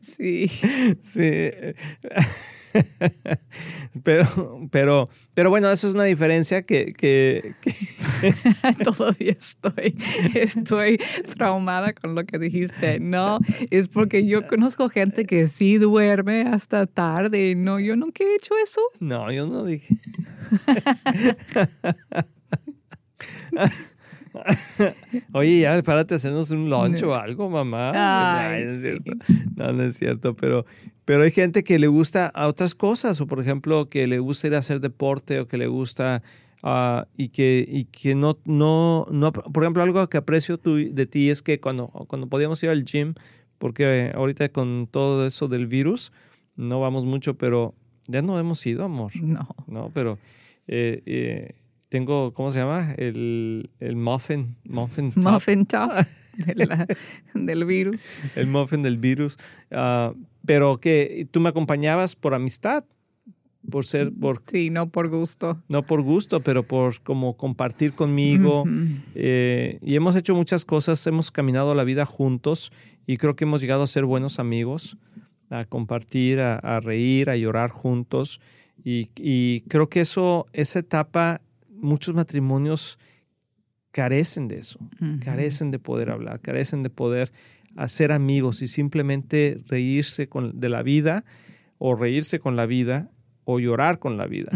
Sí. 0.00 0.48
Sí. 1.00 1.50
pero, 4.02 4.26
pero, 4.70 5.08
pero 5.34 5.50
bueno, 5.50 5.70
eso 5.70 5.88
es 5.88 5.94
una 5.94 6.04
diferencia 6.04 6.62
que... 6.62 6.92
que, 6.92 7.54
Todavía 8.84 9.32
estoy, 9.32 9.96
estoy 10.34 10.98
traumada 11.34 11.92
con 11.92 12.14
lo 12.14 12.24
que 12.24 12.38
dijiste. 12.38 12.98
No, 13.00 13.38
es 13.70 13.88
porque 13.88 14.26
yo 14.26 14.46
conozco 14.46 14.88
gente 14.88 15.24
que 15.24 15.46
sí 15.46 15.78
duerme 15.78 16.42
hasta 16.42 16.86
tarde. 16.86 17.54
No, 17.54 17.78
yo 17.78 17.96
nunca 17.96 18.24
he 18.24 18.34
hecho 18.34 18.54
eso. 18.62 18.80
No, 19.00 19.30
yo 19.30 19.46
no 19.46 19.64
dije. 19.64 19.96
Oye, 25.32 25.60
ya 25.60 25.80
párate 25.82 26.14
a 26.14 26.16
hacernos 26.16 26.50
un 26.50 26.68
lunch 26.68 27.02
o 27.02 27.14
algo, 27.14 27.48
mamá. 27.48 27.92
no, 27.92 28.54
es 28.54 28.82
cierto. 28.82 29.12
no, 29.56 29.72
no 29.72 29.82
es 29.84 29.96
cierto, 29.96 30.34
pero, 30.34 30.66
pero 31.04 31.22
hay 31.22 31.30
gente 31.30 31.64
que 31.64 31.78
le 31.78 31.86
gusta 31.86 32.26
a 32.26 32.48
otras 32.48 32.74
cosas, 32.74 33.20
o 33.20 33.26
por 33.26 33.40
ejemplo, 33.40 33.88
que 33.88 34.06
le 34.06 34.18
gusta 34.18 34.48
ir 34.48 34.54
a 34.54 34.58
hacer 34.58 34.80
deporte 34.80 35.40
o 35.40 35.46
que 35.46 35.56
le 35.56 35.66
gusta 35.66 36.22
uh, 36.62 37.04
y 37.16 37.28
que, 37.28 37.64
y 37.68 37.84
que 37.84 38.14
no, 38.14 38.38
no, 38.44 39.06
no, 39.10 39.32
por 39.32 39.62
ejemplo, 39.62 39.82
algo 39.82 40.08
que 40.08 40.18
aprecio 40.18 40.56
de 40.56 41.06
ti 41.06 41.30
es 41.30 41.42
que 41.42 41.60
cuando, 41.60 41.88
cuando 42.08 42.28
podíamos 42.28 42.62
ir 42.62 42.70
al 42.70 42.84
gym, 42.84 43.14
porque 43.58 44.12
ahorita 44.14 44.48
con 44.50 44.88
todo 44.90 45.26
eso 45.26 45.48
del 45.48 45.66
virus, 45.66 46.12
no 46.56 46.80
vamos 46.80 47.04
mucho, 47.04 47.34
pero 47.34 47.74
Ya 48.06 48.20
no 48.20 48.38
hemos 48.38 48.64
ido, 48.66 48.84
amor. 48.84 49.12
No. 49.20 49.48
No, 49.66 49.90
pero 49.94 50.18
eh, 50.66 51.02
eh, 51.06 51.54
tengo, 51.94 52.34
¿cómo 52.34 52.50
se 52.50 52.58
llama? 52.58 52.92
El, 52.98 53.70
el 53.78 53.94
muffin. 53.94 54.56
Muffin 54.64 55.12
top. 55.14 55.24
Muffin 55.32 55.64
top 55.64 55.92
de 56.56 56.66
la- 56.66 56.86
del 57.34 57.64
virus. 57.64 58.36
El 58.36 58.48
muffin 58.48 58.82
del 58.82 58.98
virus. 58.98 59.38
Ah, 59.70 60.12
pero 60.44 60.78
que 60.80 61.28
tú 61.30 61.38
me 61.38 61.50
acompañabas 61.50 62.16
por 62.16 62.34
amistad, 62.34 62.84
por 63.70 63.86
ser, 63.86 64.12
por, 64.12 64.42
Sí, 64.46 64.70
no 64.70 64.88
por 64.90 65.08
gusto. 65.08 65.62
no 65.68 65.84
por 65.86 66.02
gusto, 66.02 66.40
pero 66.40 66.64
por 66.64 67.00
como 67.02 67.36
compartir 67.36 67.92
conmigo. 67.92 68.64
Eh, 69.14 69.78
y 69.80 69.94
hemos 69.94 70.16
hecho 70.16 70.34
muchas 70.34 70.64
cosas, 70.64 71.06
hemos 71.06 71.30
caminado 71.30 71.76
la 71.76 71.84
vida 71.84 72.04
juntos 72.06 72.72
y 73.06 73.16
creo 73.18 73.36
que 73.36 73.44
hemos 73.44 73.60
llegado 73.60 73.84
a 73.84 73.86
ser 73.86 74.04
buenos 74.04 74.38
amigos, 74.40 74.98
a 75.48 75.64
compartir, 75.64 76.40
a, 76.40 76.56
a 76.56 76.80
reír, 76.80 77.30
a 77.30 77.36
llorar 77.36 77.70
juntos. 77.70 78.40
Y, 78.84 79.08
y 79.16 79.60
creo 79.68 79.88
que 79.88 80.00
eso, 80.00 80.46
esa 80.52 80.80
etapa, 80.80 81.40
muchos 81.74 82.14
matrimonios 82.14 82.98
carecen 83.90 84.48
de 84.48 84.58
eso, 84.58 84.78
carecen 85.24 85.70
de 85.70 85.78
poder 85.78 86.10
hablar, 86.10 86.40
carecen 86.40 86.82
de 86.82 86.90
poder 86.90 87.32
hacer 87.76 88.12
amigos 88.12 88.62
y 88.62 88.66
simplemente 88.66 89.60
reírse 89.66 90.28
con, 90.28 90.58
de 90.58 90.68
la 90.68 90.82
vida 90.82 91.24
o 91.78 91.94
reírse 91.94 92.40
con 92.40 92.56
la 92.56 92.66
vida 92.66 93.10
o 93.44 93.60
llorar 93.60 93.98
con 93.98 94.16
la 94.16 94.26
vida. 94.26 94.50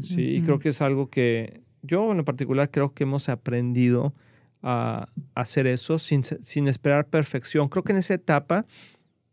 Sí, 0.00 0.22
y 0.22 0.42
creo 0.42 0.58
que 0.58 0.70
es 0.70 0.82
algo 0.82 1.08
que 1.08 1.62
yo 1.82 2.12
en 2.12 2.24
particular 2.24 2.70
creo 2.70 2.92
que 2.92 3.04
hemos 3.04 3.28
aprendido 3.28 4.14
a 4.62 5.08
hacer 5.34 5.66
eso 5.66 5.98
sin, 5.98 6.22
sin 6.22 6.68
esperar 6.68 7.08
perfección. 7.08 7.68
Creo 7.68 7.82
que 7.82 7.92
en 7.92 7.98
esa 7.98 8.14
etapa, 8.14 8.66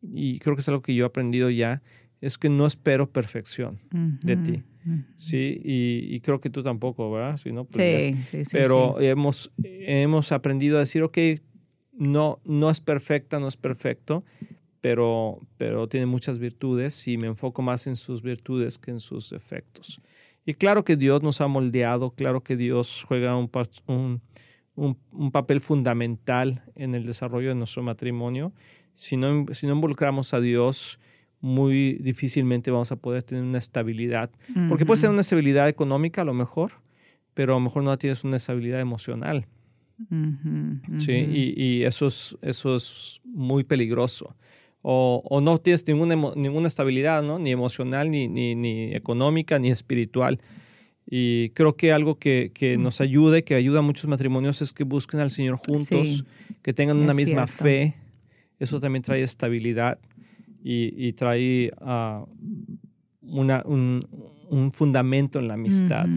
y 0.02 0.40
creo 0.40 0.56
que 0.56 0.62
es 0.62 0.70
algo 0.70 0.82
que 0.82 0.96
yo 0.96 1.06
he 1.06 1.08
aprendido 1.08 1.50
ya, 1.50 1.82
es 2.22 2.38
que 2.38 2.50
no 2.50 2.66
espero 2.66 3.10
perfección 3.12 3.80
de 4.22 4.36
ti. 4.38 4.64
Sí, 5.16 5.62
y, 5.64 6.16
y 6.16 6.20
creo 6.22 6.40
que 6.42 6.50
tú 6.50 6.64
tampoco, 6.64 7.12
¿verdad? 7.12 7.38
Si 7.38 7.52
no, 7.52 7.66
pues. 7.66 7.84
Sí, 8.16 8.24
sí, 8.32 8.46
sí. 8.46 8.52
Pero. 8.54 9.00
Hemos, 9.02 9.52
hemos 9.64 10.32
aprendido 10.32 10.78
a 10.78 10.80
decir, 10.82 11.04
ok, 11.04 11.18
no, 11.94 12.40
no 12.46 12.70
es 12.70 12.80
perfecta, 12.82 13.40
no 13.40 13.48
es 13.48 13.58
perfecto, 13.58 14.24
pero, 14.82 15.40
pero 15.58 15.88
tiene 15.90 16.06
muchas 16.06 16.40
virtudes 16.40 17.08
y 17.08 17.18
me 17.18 17.28
enfoco 17.28 17.62
más 17.62 17.88
en 17.88 17.96
sus 17.96 18.22
virtudes 18.22 18.78
que 18.78 18.92
en 18.92 19.00
sus 19.00 19.30
defectos. 19.30 20.02
Y 20.46 20.54
claro 20.54 20.84
que 20.86 20.96
Dios 20.96 21.22
nos 21.22 21.42
ha 21.42 21.48
moldeado, 21.48 22.12
claro 22.12 22.42
que 22.42 22.56
Dios 22.56 23.04
juega 23.08 23.36
un, 23.36 23.50
un- 23.88 24.22
un 25.12 25.32
papel 25.32 25.60
fundamental 25.60 26.64
en 26.76 26.96
el 26.96 27.06
desarrollo 27.06 27.50
de 27.50 27.56
nuestro 27.56 27.84
matrimonio. 27.84 28.54
Si 28.94 29.18
no, 29.18 29.46
si 29.52 29.68
no 29.68 29.74
involucramos 29.74 30.34
a 30.34 30.40
Dios, 30.40 31.00
muy 31.42 31.94
difícilmente 32.02 32.70
vamos 32.72 32.92
a 32.92 32.96
poder 32.98 33.24
tener 33.24 33.44
una 33.44 33.58
estabilidad. 33.58 34.30
Porque 34.68 34.86
puedes 34.86 35.02
tener 35.02 35.14
una 35.14 35.22
estabilidad 35.22 35.70
económica 35.70 36.22
a 36.22 36.26
lo 36.26 36.34
mejor, 36.34 36.72
pero 37.34 37.54
a 37.54 37.56
lo 37.56 37.62
mejor 37.62 37.84
no 37.84 37.98
tienes 37.98 38.24
una 38.24 38.38
estabilidad 38.38 38.80
emocional. 38.82 39.48
¿sí? 41.00 41.12
Y, 41.12 41.54
y 41.62 41.84
eso, 41.84 42.08
es, 42.08 42.38
eso 42.42 42.76
es 42.76 43.22
muy 43.26 43.64
peligroso. 43.64 44.36
O, 44.82 45.22
o 45.26 45.42
no 45.42 45.58
tienes 45.60 45.86
ninguna, 45.88 46.16
ninguna 46.36 46.68
estabilidad, 46.68 47.22
¿no? 47.22 47.38
Ni 47.38 47.52
emocional, 47.52 48.10
ni, 48.10 48.28
ni, 48.30 48.56
ni 48.56 48.94
económica, 48.96 49.60
ni 49.60 49.70
espiritual. 49.72 50.40
Y 51.06 51.50
creo 51.50 51.76
que 51.76 51.92
algo 51.92 52.18
que, 52.18 52.52
que 52.54 52.78
nos 52.78 53.02
ayude, 53.02 53.44
que 53.44 53.56
ayuda 53.56 53.80
a 53.80 53.82
muchos 53.82 54.08
matrimonios, 54.08 54.62
es 54.62 54.72
que 54.72 54.84
busquen 54.84 55.20
al 55.20 55.32
Señor 55.32 55.58
juntos, 55.58 56.08
Sí, 56.20 56.24
que 56.62 56.72
tengan 56.74 57.00
una 57.00 57.14
misma 57.14 57.46
cierto. 57.48 57.64
fe. 57.64 57.96
Eso 58.60 58.80
también 58.80 59.04
trae 59.04 59.22
estabilidad 59.24 60.00
y, 60.64 60.94
y 60.98 61.14
trae 61.14 61.72
ah, 61.82 62.26
una, 63.22 63.62
un, 63.66 64.06
un 64.50 64.72
fundamento 64.72 65.40
en 65.40 65.48
la 65.48 65.54
amistad. 65.56 66.08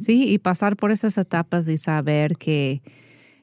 Sí, 0.00 0.32
y 0.32 0.38
pasar 0.38 0.76
por 0.76 0.90
esas 0.90 1.16
etapas 1.18 1.68
y 1.68 1.76
saber 1.78 2.36
que, 2.36 2.82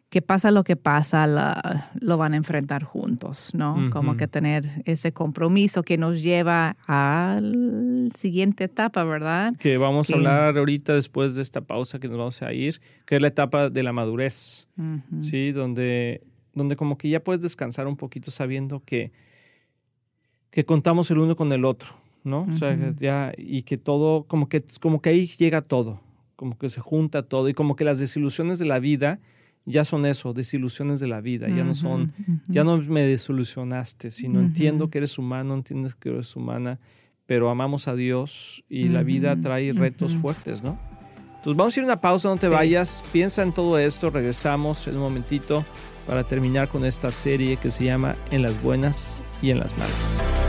que 0.09 0.21
pasa 0.24 0.50
lo 0.50 0.63
que 0.63 0.75
pasa, 0.75 1.27
la- 1.27 1.91
lo 2.01 2.17
van 2.17 2.33
a 2.33 2.38
enfrentar 2.38 2.83
juntos, 2.83 3.51
¿no? 3.53 3.89
Como 3.91 4.17
que 4.17 4.27
tener 4.27 4.65
ese 4.86 5.13
compromiso 5.13 5.83
que 5.83 5.98
nos 6.00 6.24
lleva 6.24 6.75
a 6.88 7.39
la 7.41 8.09
siguiente 8.17 8.63
etapa, 8.63 9.03
¿verdad? 9.03 9.51
que 9.59 9.77
vamos 9.77 10.07
que- 10.07 10.13
a 10.13 10.17
hablar 10.17 10.57
ahorita 10.57 10.95
después 10.95 11.36
de 11.36 11.43
esta 11.43 11.62
pausa 11.62 12.00
que 12.00 12.07
nos 12.07 12.17
vamos 12.17 12.41
a 12.41 12.51
ir, 12.53 12.81
que 13.05 13.17
es 13.17 13.21
la 13.21 13.27
etapa 13.27 13.69
de 13.69 13.83
la 13.83 13.93
madurez. 13.93 14.67
¿sí? 15.19 15.51
Donde, 15.51 16.24
donde 16.55 16.75
como 16.75 16.98
que 16.98 17.09
ya 17.09 17.24
puedes 17.24 17.41
descansar 17.43 17.86
un 17.88 17.95
poquito 17.95 18.31
sabiendo 18.31 18.81
que, 18.83 19.12
que 20.51 20.65
contamos 20.65 21.10
el 21.12 21.20
uno 21.20 21.36
con 21.36 21.51
el 21.53 21.65
otro, 21.65 21.89
¿no? 22.24 22.48
O 22.50 22.53
sea, 22.53 22.94
ya, 22.98 23.32
y 23.38 23.63
que 23.63 23.77
todo, 23.77 24.24
como 24.24 24.50
que, 24.50 24.63
como 24.82 25.01
que 25.01 25.10
ahí 25.10 25.27
llega 25.27 25.62
todo, 25.62 26.01
como 26.36 26.58
que 26.58 26.70
se 26.70 26.82
junta 26.82 27.24
todo, 27.24 27.50
y 27.50 27.53
como 27.53 27.75
que 27.75 27.84
las 27.84 28.00
desilusiones 28.00 28.60
de 28.60 28.65
la 28.65 28.79
vida 28.79 29.20
ya 29.65 29.86
son 29.86 30.06
eso, 30.06 30.34
desilusiones 30.34 31.00
de 31.00 31.08
la 31.08 31.22
vida, 31.22 31.50
ya 31.50 31.63
no 31.63 31.74
son, 31.75 32.12
ya 32.48 32.63
no 32.63 32.77
me 32.77 33.01
desilusionaste, 33.01 34.10
sino 34.10 34.39
Ujú. 34.39 34.48
entiendo 34.48 34.89
que 34.89 34.98
eres 35.00 35.18
humano, 35.20 35.53
entiendes 35.53 35.94
que 35.96 36.10
eres 36.10 36.36
humana, 36.36 36.79
pero 37.27 37.50
amamos 37.51 37.88
a 37.88 37.96
Dios 37.96 38.63
y 38.70 38.89
la 38.89 39.03
vida 39.03 39.39
trae 39.39 39.72
retos 39.74 40.15
fuertes, 40.15 40.63
¿no? 40.63 40.77
Entonces 41.38 41.56
vamos 41.56 41.77
a 41.77 41.79
ir 41.79 41.84
a 41.84 41.88
una 41.88 42.01
pausa, 42.01 42.29
no 42.29 42.38
te 42.38 42.48
Sí. 42.48 42.53
vayas, 42.53 43.03
piensa 43.13 43.44
en 43.44 43.53
todo 43.53 43.77
esto, 43.77 44.10
regresamos 44.10 44.88
en 44.88 44.96
un 44.96 45.01
momentito 45.03 45.63
para 46.08 46.24
terminar 46.24 46.68
con 46.70 46.84
esta 46.84 47.12
serie 47.12 47.58
que 47.58 47.70
se 47.70 47.86
llama 47.86 48.15
En 48.32 48.41
las 48.41 48.62
buenas 48.63 49.18
y 49.41 49.51
en 49.51 49.60
las 49.60 49.77
malas. 49.77 50.49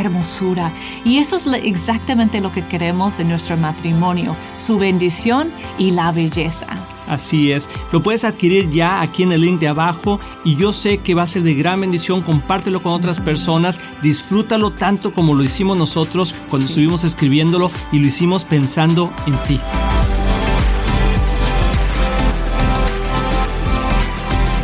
hermosura. 0.00 0.72
Y 1.04 1.18
eso 1.18 1.36
es 1.36 1.46
exactamente 1.46 2.40
lo 2.40 2.52
que 2.52 2.66
queremos 2.66 3.18
en 3.18 3.28
nuestro 3.28 3.56
matrimonio, 3.56 4.36
su 4.56 4.78
bendición 4.78 5.52
y 5.78 5.90
la 5.90 6.12
belleza. 6.12 6.66
Así 7.10 7.50
es, 7.50 7.68
lo 7.90 8.02
puedes 8.04 8.22
adquirir 8.22 8.70
ya 8.70 9.00
aquí 9.00 9.24
en 9.24 9.32
el 9.32 9.40
link 9.40 9.58
de 9.58 9.66
abajo 9.66 10.20
y 10.44 10.54
yo 10.54 10.72
sé 10.72 10.98
que 10.98 11.14
va 11.14 11.24
a 11.24 11.26
ser 11.26 11.42
de 11.42 11.54
gran 11.54 11.80
bendición, 11.80 12.20
compártelo 12.22 12.80
con 12.82 12.92
otras 12.92 13.18
personas, 13.18 13.80
disfrútalo 14.00 14.70
tanto 14.70 15.12
como 15.12 15.34
lo 15.34 15.42
hicimos 15.42 15.76
nosotros 15.76 16.34
cuando 16.48 16.68
estuvimos 16.68 17.02
escribiéndolo 17.02 17.72
y 17.90 17.98
lo 17.98 18.06
hicimos 18.06 18.44
pensando 18.44 19.12
en 19.26 19.36
ti. 19.42 19.60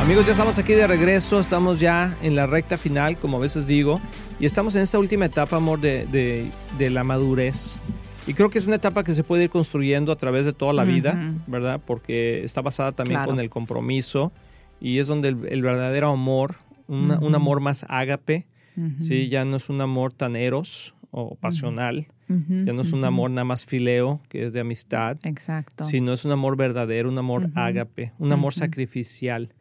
Amigos, 0.07 0.25
ya 0.25 0.31
estamos 0.31 0.57
aquí 0.61 0.73
de 0.75 0.87
regreso, 0.87 1.41
estamos 1.41 1.81
ya 1.81 2.17
en 2.23 2.37
la 2.37 2.47
recta 2.47 2.79
final, 2.79 3.19
como 3.19 3.39
a 3.39 3.41
veces 3.41 3.67
digo, 3.67 4.01
y 4.39 4.47
estamos 4.47 4.75
en 4.75 4.83
esta 4.83 4.99
última 4.99 5.25
etapa, 5.27 5.57
amor, 5.57 5.81
de, 5.81 6.07
de- 6.07 6.51
de 6.79 6.91
la 6.91 7.05
madurez. 7.05 7.81
Y 8.27 8.35
creo 8.35 8.51
que 8.51 8.59
es 8.59 8.67
una 8.67 8.77
etapa 8.77 9.05
que 9.05 9.15
se 9.15 9.23
puede 9.25 9.45
ir 9.45 9.51
construyendo 9.51 10.11
a 10.13 10.17
través 10.17 10.45
de 10.45 10.53
toda 10.53 10.73
la 10.73 10.85
vida. 10.85 11.35
¿verdad? 11.47 11.81
Porque 11.85 12.43
está 12.45 12.61
basada 12.61 12.93
también 12.93 13.19
Claro. 13.21 13.31
con 13.31 13.41
el 13.41 13.49
compromiso 13.51 14.33
y 14.81 14.99
es 14.99 15.07
donde 15.07 15.29
el, 15.29 15.47
el 15.49 15.63
verdadero 15.63 16.11
amor, 16.11 16.57
una- 16.89 17.19
un 17.19 17.35
amor 17.35 17.61
más 17.61 17.87
ágape, 17.89 18.47
Ujú, 18.77 19.01
¿sí? 19.01 19.29
Ya 19.29 19.45
no 19.45 19.57
es 19.57 19.71
un 19.71 19.81
amor 19.81 20.13
tan 20.13 20.37
eros 20.37 20.95
o 21.13 21.35
pasional, 21.37 22.09
ya 22.29 22.73
no 22.75 22.83
es 22.83 22.93
un 22.93 23.05
amor 23.07 23.31
nada 23.31 23.45
más 23.45 23.65
fileo, 23.65 24.21
que 24.29 24.47
es 24.47 24.53
de 24.53 24.61
amistad, 24.61 25.17
Exacto. 25.25 25.85
sino 25.85 26.13
es 26.13 26.25
un 26.27 26.33
amor 26.33 26.57
verdadero, 26.59 27.09
un 27.09 27.17
amor 27.17 27.49
ágape, 27.55 28.13
un 28.19 28.33
amor 28.33 28.53
sacrificial. 28.53 29.55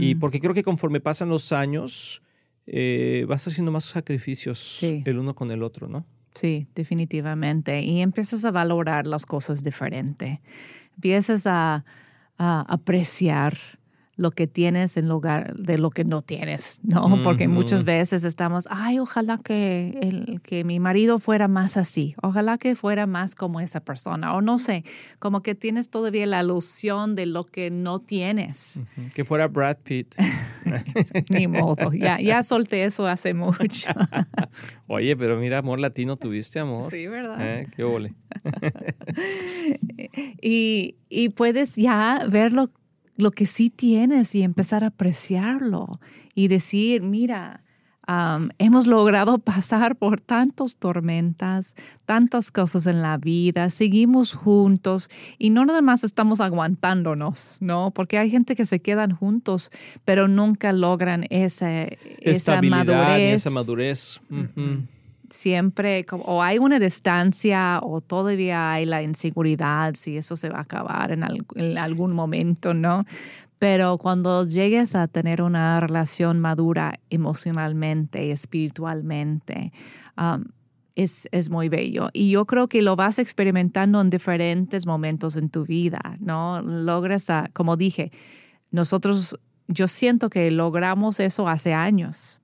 Y 0.00 0.16
porque 0.16 0.40
creo 0.40 0.52
que 0.54 0.64
conforme 0.64 0.98
pasan 1.00 1.28
los 1.28 1.52
años, 1.52 2.22
eh, 2.66 3.24
vas 3.28 3.46
haciendo 3.46 3.72
más 3.72 3.84
sacrificios 3.84 4.58
Sí. 4.58 5.02
el 5.04 5.18
uno 5.18 5.34
con 5.34 5.50
el 5.50 5.62
otro, 5.62 5.88
¿no? 5.88 6.04
Sí, 6.34 6.66
definitivamente. 6.74 7.82
Y 7.82 8.00
empiezas 8.02 8.44
a 8.44 8.50
valorar 8.50 9.06
las 9.06 9.24
cosas 9.24 9.62
diferente. 9.62 10.40
Empiezas 10.96 11.46
a, 11.46 11.84
a 12.38 12.60
apreciar 12.68 13.56
lo 14.16 14.30
que 14.30 14.46
tienes 14.46 14.96
en 14.96 15.08
lugar 15.08 15.54
de 15.56 15.76
lo 15.76 15.90
que 15.90 16.04
no 16.04 16.22
tienes, 16.22 16.80
¿no? 16.82 17.06
Porque 17.22 17.48
muchas 17.48 17.84
veces 17.84 18.24
estamos, 18.24 18.66
ay, 18.70 18.98
ojalá 18.98 19.38
que, 19.42 19.98
el, 20.00 20.40
que 20.40 20.64
mi 20.64 20.80
marido 20.80 21.18
fuera 21.18 21.48
más 21.48 21.76
así, 21.76 22.14
ojalá 22.22 22.56
que 22.56 22.74
fuera 22.74 23.06
más 23.06 23.34
como 23.34 23.60
esa 23.60 23.80
persona, 23.80 24.34
o 24.34 24.40
no 24.40 24.58
sé, 24.58 24.84
como 25.18 25.42
que 25.42 25.54
tienes 25.54 25.90
todavía 25.90 26.26
la 26.26 26.42
ilusión 26.42 27.14
de 27.14 27.26
lo 27.26 27.44
que 27.44 27.70
no 27.70 27.98
tienes. 27.98 28.80
Que 29.14 29.24
fuera 29.24 29.48
Brad 29.48 29.78
Pitt. 29.84 30.14
Ni 31.28 31.46
modo, 31.46 31.92
ya, 31.92 32.18
ya 32.18 32.42
solté 32.42 32.84
eso 32.84 33.06
hace 33.06 33.34
mucho. 33.34 33.90
Oye, 34.86 35.16
pero 35.16 35.38
mira, 35.38 35.58
amor 35.58 35.78
latino 35.78 36.16
tuviste, 36.16 36.58
amor. 36.58 36.90
Sí, 36.90 37.06
¿verdad? 37.06 37.36
¿Eh? 37.40 37.68
Qué 37.76 37.84
ole. 37.84 38.14
y, 40.40 40.96
y 41.08 41.28
puedes 41.30 41.76
ya 41.76 42.24
verlo 42.30 42.70
lo 43.16 43.30
que 43.30 43.46
sí 43.46 43.70
tienes 43.70 44.34
y 44.34 44.42
empezar 44.42 44.84
a 44.84 44.88
apreciarlo 44.88 46.00
y 46.34 46.48
decir, 46.48 47.02
mira, 47.02 47.62
hemos 48.58 48.86
logrado 48.86 49.38
pasar 49.44 49.96
por 49.96 50.20
tantas 50.20 50.76
tormentas, 50.76 51.74
tantas 52.04 52.50
cosas 52.50 52.86
en 52.86 53.02
la 53.02 53.18
vida, 53.18 53.70
seguimos 53.70 54.32
juntos 54.32 55.08
y 55.38 55.50
no 55.50 55.64
nada 55.64 55.82
más 55.82 56.04
estamos 56.04 56.40
aguantándonos, 56.40 57.58
¿no? 57.60 57.90
Porque 57.90 58.18
hay 58.18 58.30
gente 58.30 58.54
que 58.54 58.66
se 58.66 58.80
quedan 58.80 59.12
juntos, 59.12 59.70
pero 60.04 60.28
nunca 60.28 60.72
logran 60.72 61.26
esa, 61.30 61.84
esa 62.20 62.62
madurez. 62.62 63.34
Esa 63.34 63.50
madurez 63.50 64.20
siempre 65.30 66.04
o 66.10 66.42
hay 66.42 66.58
una 66.58 66.78
distancia 66.78 67.80
o 67.82 68.00
todavía 68.00 68.72
hay 68.72 68.86
la 68.86 69.02
inseguridad 69.02 69.94
si 69.94 70.16
eso 70.16 70.36
se 70.36 70.48
va 70.48 70.58
a 70.58 70.62
acabar 70.62 71.12
en, 71.12 71.78
algún 71.78 72.12
momento, 72.12 72.74
¿no? 72.74 73.04
Pero 73.58 73.96
cuando 73.98 74.44
llegues 74.44 74.94
a 74.94 75.08
tener 75.08 75.40
una 75.40 75.80
relación 75.80 76.40
madura 76.40 77.00
emocionalmente, 77.10 78.30
espiritualmente, 78.30 79.72
um, 80.18 80.44
es, 80.94 81.28
es, 81.32 81.50
muy 81.50 81.68
bello. 81.68 82.08
Y 82.12 82.30
yo 82.30 82.46
creo 82.46 82.68
que 82.68 82.82
lo 82.82 82.96
vas 82.96 83.18
experimentando 83.18 84.00
en 84.00 84.10
diferentes 84.10 84.86
momentos 84.86 85.36
en 85.36 85.50
tu 85.50 85.64
vida, 85.64 86.16
¿no? 86.20 86.62
Logras, 86.62 87.28
como 87.52 87.76
dije, 87.76 88.12
nosotros, 88.70 89.38
yo 89.68 89.88
siento 89.88 90.30
que 90.30 90.50
logramos 90.50 91.20
eso 91.20 91.48
hace 91.48 91.72
años 91.74 92.40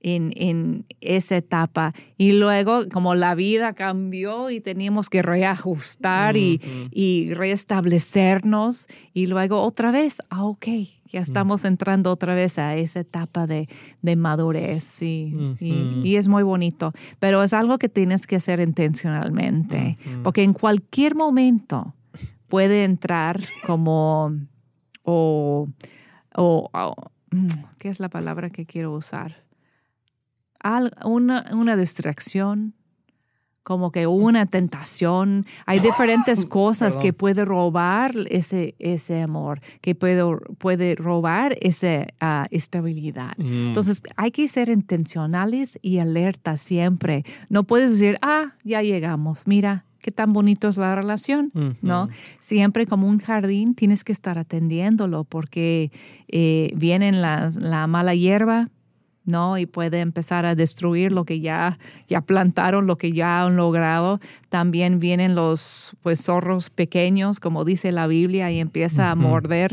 en, 0.00 0.32
en, 0.36 0.86
esa 1.00 1.36
etapa. 1.36 1.92
Y 2.16 2.32
luego, 2.32 2.88
como 2.92 3.14
la 3.14 3.34
vida 3.34 3.74
cambió 3.74 4.50
y 4.50 4.60
teníamos 4.60 5.08
que 5.08 5.22
reajustar 5.22 6.36
y, 6.36 6.60
y, 6.90 7.32
restablecernos, 7.34 8.86
y 9.12 9.26
luego 9.26 9.62
otra 9.62 9.90
vez, 9.90 10.20
ah, 10.30 10.44
ok, 10.44 10.66
ya 11.06 11.20
estamos 11.20 11.64
entrando 11.64 12.10
otra 12.12 12.34
vez 12.34 12.58
a 12.58 12.76
esa 12.76 13.00
etapa 13.00 13.46
de, 13.46 13.68
de 14.00 14.16
madurez 14.16 15.02
y, 15.02 15.34
y, 15.58 16.16
es 16.16 16.28
muy 16.28 16.44
bonito. 16.44 16.92
Pero 17.18 17.42
es 17.42 17.52
algo 17.52 17.78
que 17.78 17.88
tienes 17.88 18.26
que 18.26 18.36
hacer 18.36 18.60
intencionalmente, 18.60 19.96
porque 20.22 20.44
en 20.44 20.52
cualquier 20.52 21.14
momento 21.14 21.94
puede 22.48 22.84
entrar 22.84 23.40
como, 23.66 24.36
o, 25.02 25.68
o, 26.36 26.70
o 26.72 26.94
¿qué 27.78 27.88
es 27.88 28.00
la 28.00 28.08
palabra 28.08 28.50
que 28.50 28.66
quiero 28.66 28.92
usar? 28.92 29.39
Una, 31.04 31.44
una 31.52 31.76
distracción, 31.76 32.74
como 33.62 33.92
que 33.92 34.06
una 34.06 34.46
tentación. 34.46 35.46
Hay 35.66 35.80
diferentes 35.80 36.46
cosas 36.60 36.96
que 36.96 37.12
puede 37.12 37.44
robar 37.44 38.14
ese, 38.28 38.74
ese 38.78 39.22
amor, 39.22 39.60
que 39.80 39.94
puede, 39.94 40.24
puede 40.58 40.94
robar 40.94 41.56
esa 41.60 42.06
ah, 42.20 42.46
estabilidad. 42.50 43.32
Mm. 43.38 43.68
Entonces, 43.68 44.02
hay 44.16 44.30
que 44.30 44.48
ser 44.48 44.68
intencionales 44.68 45.78
y 45.82 45.98
alerta 45.98 46.56
siempre. 46.56 47.24
No 47.48 47.64
puedes 47.64 47.92
decir, 47.92 48.18
ah, 48.22 48.54
ya 48.64 48.82
llegamos, 48.82 49.46
mira. 49.46 49.84
Qué 50.00 50.10
tan 50.10 50.32
bonito 50.32 50.70
es 50.70 50.78
la 50.78 50.94
relación, 50.94 51.52
¿no? 51.82 52.08
Siempre 52.38 52.86
como 52.86 53.06
un 53.06 53.18
jardín 53.18 53.74
tienes 53.74 54.02
que 54.02 54.12
estar 54.12 54.38
atendiéndolo 54.38 55.24
porque 55.24 55.92
eh, 56.28 56.72
viene 56.74 57.12
la 57.12 57.86
mala 57.86 58.14
hierba, 58.14 58.70
¿no? 59.24 59.58
Y 59.58 59.66
puede 59.66 60.00
empezar 60.00 60.46
a 60.46 60.54
destruir 60.54 61.12
lo 61.12 61.24
que 61.24 61.40
ya, 61.40 61.78
ya 62.08 62.20
plantaron, 62.20 62.86
lo 62.86 62.96
que 62.96 63.12
ya 63.12 63.44
han 63.44 63.56
logrado. 63.56 64.20
También 64.48 65.00
vienen 65.00 65.34
los 65.34 65.96
pues, 66.02 66.22
zorros 66.22 66.70
pequeños, 66.70 67.40
como 67.40 67.64
dice 67.64 67.92
la 67.92 68.06
Biblia, 68.06 68.50
y 68.50 68.58
empieza 68.58 69.10
a 69.10 69.14
morder 69.14 69.72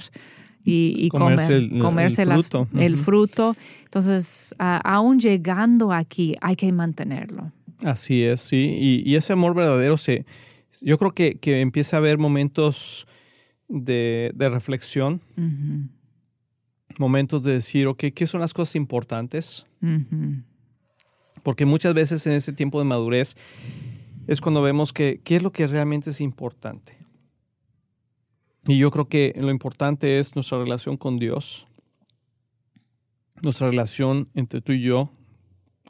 y, 0.70 1.08
comerse, 1.10 1.70
el, 2.78 2.98
fruto. 2.98 3.56
Entonces, 3.86 4.54
aún 4.58 5.20
llegando 5.20 5.94
aquí, 5.94 6.36
hay 6.42 6.56
que 6.58 6.72
mantenerlo. 6.74 7.52
Así 7.84 8.24
es, 8.24 8.42
sí. 8.42 9.04
Y, 9.06 9.16
ese 9.16 9.34
amor 9.34 9.56
verdadero 9.56 9.96
se, 9.98 10.26
yo 10.82 10.98
creo 10.98 11.14
que, 11.14 11.40
empieza 11.62 11.96
a 11.96 12.00
haber 12.00 12.18
momentos 12.18 13.08
de, 13.70 14.34
reflexión 14.38 15.22
momentos 17.00 17.44
de 17.44 17.54
decir, 17.54 17.88
ok, 17.88 18.06
¿qué 18.14 18.28
son 18.28 18.42
las 18.42 18.54
cosas 18.54 18.76
importantes? 18.76 19.66
Porque 21.44 21.66
muchas 21.66 21.94
veces 21.94 22.26
en 22.28 22.34
ese 22.34 22.54
tiempo 22.54 22.80
de 22.80 22.86
madurez 22.86 23.36
es 24.28 24.42
cuando 24.42 24.62
vemos 24.62 24.94
que 24.94 25.22
qué 25.24 25.38
es 25.38 25.44
lo 25.44 25.52
que 25.52 25.68
realmente 25.68 26.10
es 26.10 26.22
importante. 26.22 26.98
Y 28.68 28.78
yo 28.78 28.92
creo 28.92 29.08
que 29.08 29.34
lo 29.38 29.50
importante 29.50 30.20
es 30.20 30.36
nuestra 30.36 30.58
relación 30.58 30.98
con 30.98 31.18
Dios, 31.18 31.68
nuestra 33.42 33.70
relación 33.70 34.30
entre 34.34 34.62
tú 34.62 34.74
y 34.74 34.82
yo 34.82 35.10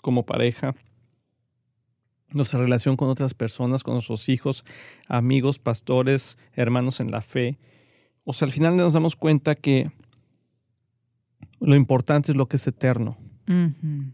como 0.01 0.25
pareja, 0.25 0.75
nuestra 2.29 2.59
relación 2.59 2.95
con 2.95 3.09
otras 3.09 3.33
personas, 3.33 3.83
con 3.83 3.95
nuestros 3.95 4.29
hijos, 4.29 4.63
amigos, 5.07 5.59
pastores, 5.59 6.37
hermanos 6.53 6.99
en 6.99 7.11
la 7.11 7.21
fe. 7.21 7.57
O 8.23 8.33
sea, 8.33 8.45
al 8.45 8.51
final 8.51 8.77
nos 8.77 8.93
damos 8.93 9.15
cuenta 9.15 9.55
que 9.55 9.91
lo 11.59 11.75
importante 11.75 12.31
es 12.31 12.37
lo 12.37 12.47
que 12.47 12.57
es 12.57 12.67
eterno. 12.67 13.17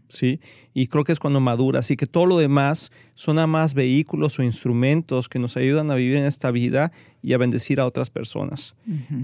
¿Sí? 0.08 0.38
Y 0.74 0.86
creo 0.86 1.02
que 1.02 1.10
es 1.10 1.18
cuando 1.18 1.40
madura. 1.40 1.80
Así 1.80 1.96
que 1.96 2.06
todo 2.06 2.24
lo 2.24 2.38
demás 2.38 2.92
son 3.14 3.34
nada 3.34 3.48
más 3.48 3.74
vehículos 3.74 4.38
o 4.38 4.44
instrumentos 4.44 5.28
que 5.28 5.40
nos 5.40 5.56
ayudan 5.56 5.90
a 5.90 5.96
vivir 5.96 6.18
en 6.18 6.24
esta 6.24 6.52
vida 6.52 6.92
y 7.20 7.32
a 7.32 7.38
bendecir 7.38 7.80
a 7.80 7.86
otras 7.86 8.10
personas. 8.10 8.76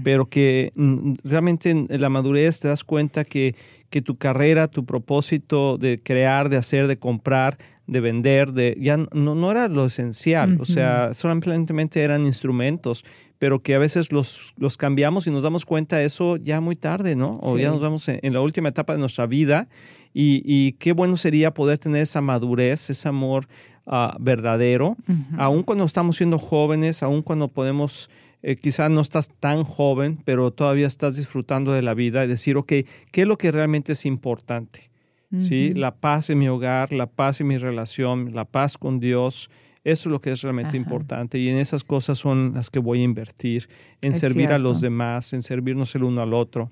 Pero 0.03 0.27
que 0.27 0.73
mm, 0.75 1.13
realmente 1.23 1.69
en 1.69 1.87
la 2.01 2.09
madurez 2.09 2.59
te 2.59 2.67
das 2.67 2.83
cuenta 2.83 3.23
que, 3.23 3.55
que 3.89 4.01
tu 4.01 4.17
carrera, 4.17 4.67
tu 4.67 4.85
propósito 4.85 5.77
de 5.77 5.97
crear, 5.97 6.49
de 6.49 6.57
hacer, 6.57 6.87
de 6.87 6.97
comprar, 6.97 7.57
de 7.87 7.99
vender, 7.99 8.51
de 8.53 8.77
ya 8.79 8.97
no, 8.97 9.35
no 9.35 9.51
era 9.51 9.67
lo 9.67 9.85
esencial, 9.85 10.57
o 10.61 10.65
sea, 10.65 11.13
solamente 11.13 12.01
eran 12.01 12.25
instrumentos, 12.25 13.03
pero 13.41 13.63
que 13.63 13.73
a 13.73 13.79
veces 13.79 14.11
los, 14.11 14.53
los 14.57 14.77
cambiamos 14.77 15.25
y 15.25 15.31
nos 15.31 15.41
damos 15.41 15.65
cuenta 15.65 15.97
de 15.97 16.05
eso 16.05 16.37
ya 16.37 16.61
muy 16.61 16.75
tarde, 16.75 17.15
¿no? 17.15 17.39
O 17.41 17.57
ya 17.57 17.71
nos 17.71 17.81
vamos 17.81 18.07
en, 18.07 18.33
la 18.33 18.39
última 18.39 18.69
etapa 18.69 18.93
de 18.93 18.99
nuestra 18.99 19.25
vida 19.25 19.67
y, 20.13 20.73
qué 20.73 20.91
bueno 20.91 21.17
sería 21.17 21.51
poder 21.51 21.79
tener 21.79 22.03
esa 22.03 22.21
madurez, 22.21 22.91
ese 22.91 23.09
amor 23.09 23.47
ah, 23.87 24.15
verdadero, 24.19 24.95
aun 25.39 25.63
cuando 25.63 25.85
estamos 25.85 26.17
siendo 26.17 26.37
jóvenes, 26.37 27.01
aun 27.01 27.23
cuando 27.23 27.47
podemos... 27.47 28.11
Eh, 28.43 28.57
quizás 28.57 28.91
no 28.91 29.01
estás 29.01 29.31
tan 29.39 29.63
joven, 29.63 30.19
pero 30.23 30.51
todavía 30.51 30.85
estás 30.85 31.15
disfrutando 31.15 31.71
de 31.71 31.81
la 31.81 31.95
vida 31.95 32.23
y 32.23 32.27
decir, 32.27 32.57
ok, 32.57 32.73
¿qué 33.11 33.21
es 33.21 33.27
lo 33.27 33.39
que 33.39 33.51
realmente 33.51 33.93
es 33.93 34.05
importante? 34.05 34.91
¿sí? 35.35 35.73
La 35.73 35.95
paz 35.95 36.29
en 36.29 36.37
mi 36.37 36.47
hogar, 36.47 36.91
la 36.91 37.07
paz 37.07 37.41
en 37.41 37.47
mi 37.47 37.57
relación, 37.57 38.33
la 38.33 38.45
paz 38.45 38.77
con 38.77 38.99
Dios. 38.99 39.49
Eso 39.83 40.09
es 40.09 40.11
lo 40.11 40.21
que 40.21 40.31
es 40.31 40.41
realmente 40.41 40.77
importante 40.77 41.39
y 41.39 41.49
en 41.49 41.57
esas 41.57 41.83
cosas 41.83 42.19
son 42.19 42.53
las 42.53 42.69
que 42.69 42.79
voy 42.79 43.01
a 43.01 43.03
invertir, 43.03 43.67
en 44.01 44.13
servir 44.13 44.51
a 44.51 44.59
los 44.59 44.79
demás, 44.79 45.33
en 45.33 45.41
servirnos 45.41 45.95
el 45.95 46.03
uno 46.03 46.21
al 46.21 46.33
otro. 46.33 46.69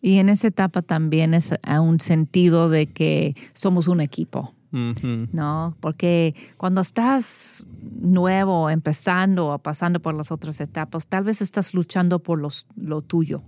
Y 0.00 0.18
en 0.18 0.28
esa 0.28 0.48
etapa 0.48 0.82
también 0.82 1.34
es 1.34 1.50
a 1.62 1.80
un 1.80 1.98
sentido 2.00 2.68
de 2.68 2.86
que 2.86 3.34
somos 3.52 3.88
un 3.88 4.00
equipo, 4.00 4.54
¿no? 4.70 5.76
Porque 5.80 6.34
cuando 6.56 6.80
estás 6.80 7.64
nuevo, 8.00 8.70
empezando 8.70 9.48
o 9.48 9.58
pasando 9.58 10.00
por 10.00 10.14
las 10.14 10.30
otras 10.32 10.60
etapas, 10.60 11.08
tal 11.08 11.24
vez 11.24 11.42
estás 11.42 11.74
luchando 11.74 12.20
por 12.20 12.40
los, 12.40 12.66
lo 12.76 13.02
tuyo, 13.02 13.42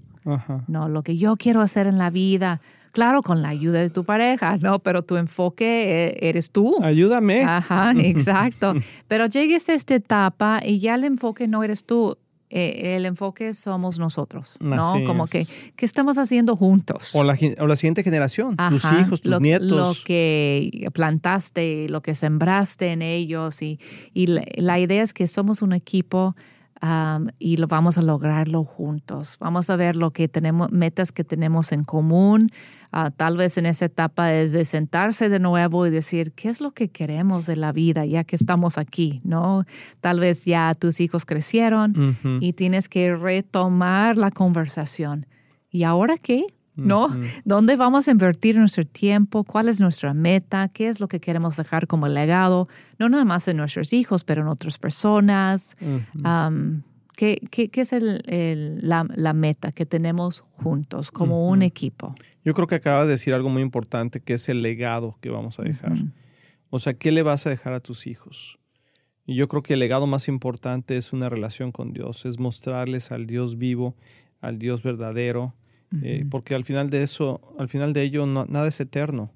¿no? 0.69 0.89
Lo 0.89 1.03
que 1.03 1.17
yo 1.17 1.37
quiero 1.37 1.61
hacer 1.61 1.87
en 1.87 1.99
la 1.99 2.11
vida, 2.11 2.61
Claro, 2.95 3.23
con 3.23 3.43
la 3.43 3.49
ayuda 3.49 3.81
de 3.81 3.91
tu 3.91 4.05
pareja, 4.05 4.57
¿no? 4.59 4.79
Pero 4.79 5.03
tu 5.03 5.17
enfoque 5.17 6.07
eh, 6.07 6.29
eres 6.29 6.51
tú. 6.51 6.77
Ayúdame. 6.81 7.43
Ajá, 7.43 7.93
exacto. 7.99 8.73
Pero 9.09 9.27
llegues 9.27 9.69
a 9.69 9.75
esta 9.75 9.97
etapa 9.97 10.61
y 10.65 10.79
ya 10.79 10.95
el 10.95 11.03
enfoque 11.03 11.49
no 11.49 11.65
eres 11.65 11.85
tú, 11.85 12.17
eh, 12.51 12.95
el 12.95 13.05
enfoque 13.05 13.53
somos 13.53 13.99
nosotros, 13.99 14.59
¿no? 14.61 15.05
Como 15.05 15.27
que, 15.27 15.45
¿qué 15.75 15.85
estamos 15.85 16.19
haciendo 16.19 16.55
juntos? 16.55 17.11
O 17.13 17.25
la, 17.25 17.37
siguiente 17.75 18.05
generación, 18.05 18.57
tus 18.69 18.85
hijos, 18.85 19.23
tus 19.23 19.41
nietos. 19.41 19.71
Lo 19.71 19.93
que 20.05 20.89
plantaste, 20.93 21.89
lo 21.89 22.01
que 22.01 22.15
sembraste 22.15 22.93
en 22.93 23.03
ellos. 23.03 23.61
Y, 23.61 23.81
y 24.13 24.29
la, 24.29 24.79
idea 24.79 25.03
es 25.03 25.13
que 25.13 25.27
somos 25.27 25.63
un 25.63 25.73
equipo 25.73 26.37
um, 26.85 27.29
y 27.39 27.57
lo 27.57 27.67
vamos 27.67 27.97
a 27.97 28.03
lograrlo 28.03 28.65
juntos. 28.65 29.39
Vamos 29.41 29.71
a 29.71 29.77
ver 29.77 29.97
lo 29.97 30.13
que 30.13 30.29
tenemos, 30.29 30.71
metas 30.71 31.13
que 31.13 31.25
tenemos 31.25 31.73
en 31.73 31.83
común. 31.83 32.51
Uh, 32.93 33.11
tal 33.17 33.37
vez 33.37 33.57
en 33.57 33.67
esa 33.67 33.87
etapa 33.87 34.33
es 34.35 34.53
de 34.53 34.65
sentarse 34.65 35.29
de 35.29 35.41
nuevo 35.41 35.87
y 35.87 35.91
decir, 35.91 36.33
¿qué 36.33 36.49
es 36.49 36.61
lo 36.61 36.73
que 36.73 36.91
queremos 36.91 37.47
de 37.47 37.57
la 37.57 37.73
vida 37.73 38.05
ya 38.05 38.25
que 38.25 38.37
estamos 38.37 38.77
aquí? 38.77 39.21
¿No? 39.25 39.65
Tal 40.01 40.21
vez 40.21 40.45
ya 40.45 40.75
tus 40.75 41.01
hijos 41.01 41.25
crecieron 41.25 42.17
y 42.41 42.53
tienes 42.53 42.89
que 42.89 43.17
retomar 43.17 44.19
la 44.19 44.31
conversación. 44.31 45.27
¿Y 45.71 45.85
ahora 45.85 46.19
qué? 46.19 46.47
¿No? 46.77 47.09
¿Dónde 47.45 47.77
vamos 47.77 48.09
a 48.09 48.11
invertir 48.11 48.59
nuestro 48.59 48.85
tiempo? 48.85 49.45
¿Cuál 49.45 49.69
es 49.69 49.81
nuestra 49.81 50.15
meta? 50.15 50.69
¿Qué 50.69 50.89
es 50.89 51.01
lo 51.01 51.09
que 51.09 51.21
queremos 51.21 51.57
dejar 51.57 51.87
como 51.87 52.09
legado? 52.09 52.69
No 52.99 53.09
nada 53.09 53.25
más 53.25 53.47
en 53.49 53.57
nuestros 53.57 53.93
hijos, 53.93 54.25
pero 54.25 54.43
en 54.43 54.49
otras 54.49 54.79
personas. 54.79 55.77
¿qué, 57.17 57.71
es 57.73 57.95
la, 58.01 59.33
meta 59.35 59.73
que 59.73 59.87
tenemos 59.87 60.41
juntos 60.41 61.11
como 61.11 61.49
un 61.49 61.63
equipo? 61.63 62.15
Yo 62.45 62.55
creo 62.55 62.67
que 62.67 62.75
acabas 62.77 63.07
de 63.07 63.13
decir 63.13 63.35
algo 63.35 63.49
muy 63.49 63.63
importante, 63.63 64.21
que 64.21 64.35
es 64.35 64.49
el 64.49 64.63
legado 64.63 65.17
que 65.21 65.31
vamos 65.31 65.59
a 65.59 65.63
dejar. 65.63 65.95
O 66.71 66.79
sea, 66.79 66.95
¿qué 66.95 67.13
le 67.13 67.23
vas 67.23 67.47
a 67.47 67.51
dejar 67.51 67.73
a 67.73 67.81
tus 67.81 68.07
hijos? 68.07 68.59
Y 69.27 69.37
yo 69.37 69.49
creo 69.49 69.63
que 69.63 69.75
el 69.75 69.81
legado 69.81 70.07
más 70.07 70.29
importante 70.29 70.97
es 70.97 71.13
una 71.13 71.29
relación 71.31 71.73
con 71.73 71.93
Dios, 71.93 72.27
es 72.27 72.39
mostrarles 72.39 73.11
al 73.11 73.27
Dios 73.27 73.57
vivo, 73.57 73.97
al 74.41 74.59
Dios 74.59 74.83
verdadero, 74.83 75.55
eh, 76.03 76.25
porque 76.29 76.55
al 76.55 76.65
final 76.65 76.91
de 76.91 77.03
eso, 77.03 77.41
al 77.59 77.69
final 77.69 77.93
de 77.93 78.03
ello, 78.03 78.27
nada 78.27 78.67
es 78.67 78.81
eterno. 78.81 79.31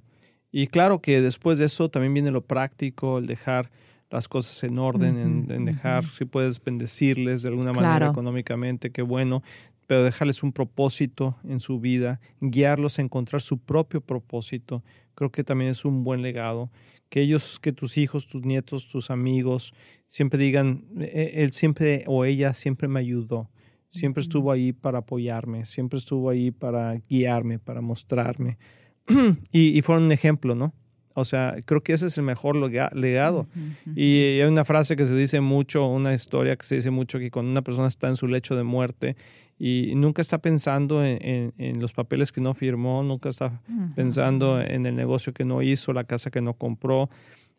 Y 0.50 0.66
claro 0.66 1.00
que 1.00 1.20
después 1.20 1.58
de 1.58 1.66
eso 1.66 1.88
también 1.90 2.14
viene 2.14 2.30
lo 2.30 2.44
práctico, 2.44 3.18
el 3.18 3.26
dejar 3.26 3.70
las 4.10 4.28
cosas 4.28 4.64
en 4.64 4.78
orden, 4.78 5.46
en, 5.50 5.64
dejar, 5.66 6.04
si 6.04 6.24
puedes 6.24 6.62
bendecirles 6.64 7.42
de 7.42 7.48
alguna 7.48 7.72
manera 7.72 8.08
económicamente, 8.08 8.90
qué 8.90 9.02
bueno, 9.02 9.42
pero 9.86 10.02
dejarles 10.02 10.42
un 10.42 10.52
propósito 10.52 11.36
en 11.44 11.60
su 11.60 11.78
vida, 11.80 12.20
guiarlos 12.40 12.98
a 12.98 13.02
encontrar 13.02 13.42
su 13.42 13.58
propio 13.58 14.00
propósito, 14.00 14.82
creo 15.14 15.30
que 15.30 15.44
también 15.44 15.70
es 15.70 15.84
un 15.84 16.04
buen 16.04 16.22
legado. 16.22 16.70
Que 17.10 17.22
ellos, 17.22 17.58
que 17.58 17.72
tus 17.72 17.96
hijos, 17.96 18.28
tus 18.28 18.44
nietos, 18.44 18.88
tus 18.88 19.10
amigos, 19.10 19.72
siempre 20.06 20.38
digan, 20.38 20.84
e, 21.00 21.32
él 21.36 21.52
siempre 21.52 22.04
o 22.06 22.26
ella 22.26 22.52
siempre 22.52 22.86
me 22.86 23.00
ayudó 23.00 23.48
Siempre 23.88 24.20
estuvo 24.20 24.52
ahí 24.52 24.72
para 24.72 24.98
apoyarme, 24.98 25.64
siempre 25.64 25.98
estuvo 25.98 26.30
ahí 26.30 26.50
para 26.50 26.94
guiarme, 27.08 27.58
para 27.58 27.80
mostrarme. 27.80 28.58
y, 29.52 29.78
y 29.78 29.82
fueron 29.82 30.04
un 30.04 30.12
ejemplo, 30.12 30.54
¿no? 30.54 30.74
O 31.18 31.24
sea, 31.24 31.56
creo 31.64 31.82
que 31.82 31.94
ese 31.94 32.06
es 32.06 32.16
el 32.16 32.22
mejor 32.22 32.54
legado. 32.54 33.48
Y 33.96 34.38
hay 34.40 34.42
una 34.42 34.64
frase 34.64 34.94
que 34.94 35.04
se 35.04 35.16
dice 35.16 35.40
mucho, 35.40 35.84
una 35.84 36.14
historia 36.14 36.54
que 36.54 36.64
se 36.64 36.76
dice 36.76 36.92
mucho, 36.92 37.18
que 37.18 37.32
cuando 37.32 37.50
una 37.50 37.62
persona 37.62 37.88
está 37.88 38.06
en 38.06 38.14
su 38.14 38.28
lecho 38.28 38.54
de 38.54 38.62
muerte 38.62 39.16
y 39.58 39.94
nunca 39.96 40.22
está 40.22 40.38
pensando 40.38 41.04
en, 41.04 41.80
los 41.80 41.92
papeles 41.92 42.30
que 42.30 42.40
no 42.40 42.54
firmó, 42.54 43.02
nunca 43.02 43.30
está 43.30 43.60
pensando 43.96 44.60
en 44.60 44.86
el 44.86 44.94
negocio 44.94 45.32
que 45.32 45.44
no 45.44 45.60
hizo, 45.60 45.92
la 45.92 46.04
casa 46.04 46.30
que 46.30 46.40
no 46.40 46.54
compró, 46.54 47.10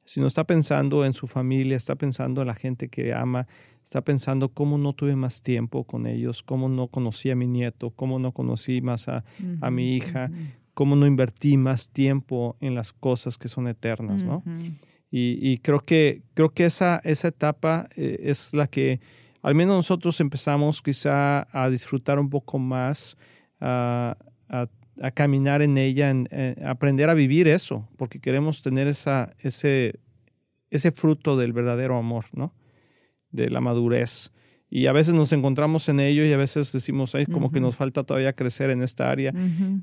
sino 0.09 0.25
está 0.25 0.43
pensando 0.43 1.05
en 1.05 1.13
su 1.13 1.27
familia, 1.27 1.77
está 1.77 1.93
pensando 1.93 2.41
en 2.41 2.47
la 2.47 2.55
gente 2.55 2.87
que 2.87 3.13
ama, 3.13 3.45
está 3.83 4.01
pensando 4.01 4.49
cómo 4.49 4.79
no 4.79 4.93
tuve 4.93 5.15
más 5.15 5.43
tiempo 5.43 5.83
con 5.83 6.07
ellos, 6.07 6.41
cómo 6.41 6.67
no 6.67 6.87
conocí 6.87 7.29
a 7.29 7.35
mi 7.35 7.45
nieto, 7.45 7.91
cómo 7.91 8.17
no 8.17 8.31
conocí 8.31 8.81
más 8.81 9.07
a, 9.07 9.23
mi 9.69 9.95
hija, 9.95 10.31
cómo 10.73 10.95
no 10.95 11.05
invertí 11.05 11.57
más 11.57 11.91
tiempo 11.91 12.57
en 12.59 12.73
las 12.73 12.91
cosas 12.91 13.37
que 13.37 13.49
son 13.49 13.67
eternas, 13.67 14.23
¿no? 14.23 14.41
y, 15.11 15.59
creo 15.59 15.81
que, 15.81 16.23
creo 16.33 16.49
que 16.49 16.65
esa, 16.65 16.99
esa 17.03 17.27
etapa 17.27 17.87
eh, 17.95 18.17
es 18.23 18.51
la 18.51 18.65
que 18.65 19.01
al 19.43 19.53
menos 19.53 19.75
nosotros 19.75 20.19
empezamos 20.21 20.81
quizá 20.81 21.47
a 21.51 21.69
disfrutar 21.69 22.17
un 22.17 22.31
poco 22.31 22.57
más, 22.57 23.15
a, 23.61 24.17
caminar 25.11 25.61
en 25.61 25.77
ella, 25.77 26.13
a 26.63 26.69
aprender 26.69 27.09
a 27.09 27.13
vivir 27.13 27.47
eso, 27.47 27.87
porque 27.97 28.19
queremos 28.19 28.61
tener 28.61 28.87
esa, 28.87 29.33
ese, 29.39 29.99
ese 30.69 30.91
fruto 30.91 31.37
del 31.37 31.53
verdadero 31.53 31.97
amor, 31.97 32.25
¿no? 32.33 32.53
de 33.31 33.49
la 33.49 33.61
madurez. 33.61 34.31
Y 34.71 34.85
a 34.85 34.91
veces 34.91 35.13
nos 35.15 35.31
encontramos 35.33 35.89
en 35.89 35.99
ello 35.99 36.23
y 36.23 36.31
a 36.31 36.37
veces 36.37 36.71
decimos, 36.71 37.15
Ay, 37.15 37.25
como 37.25 37.51
que 37.51 37.59
nos 37.59 37.75
falta 37.75 38.03
todavía 38.03 38.33
crecer 38.33 38.69
en 38.69 38.83
esta 38.83 39.09
área. 39.09 39.33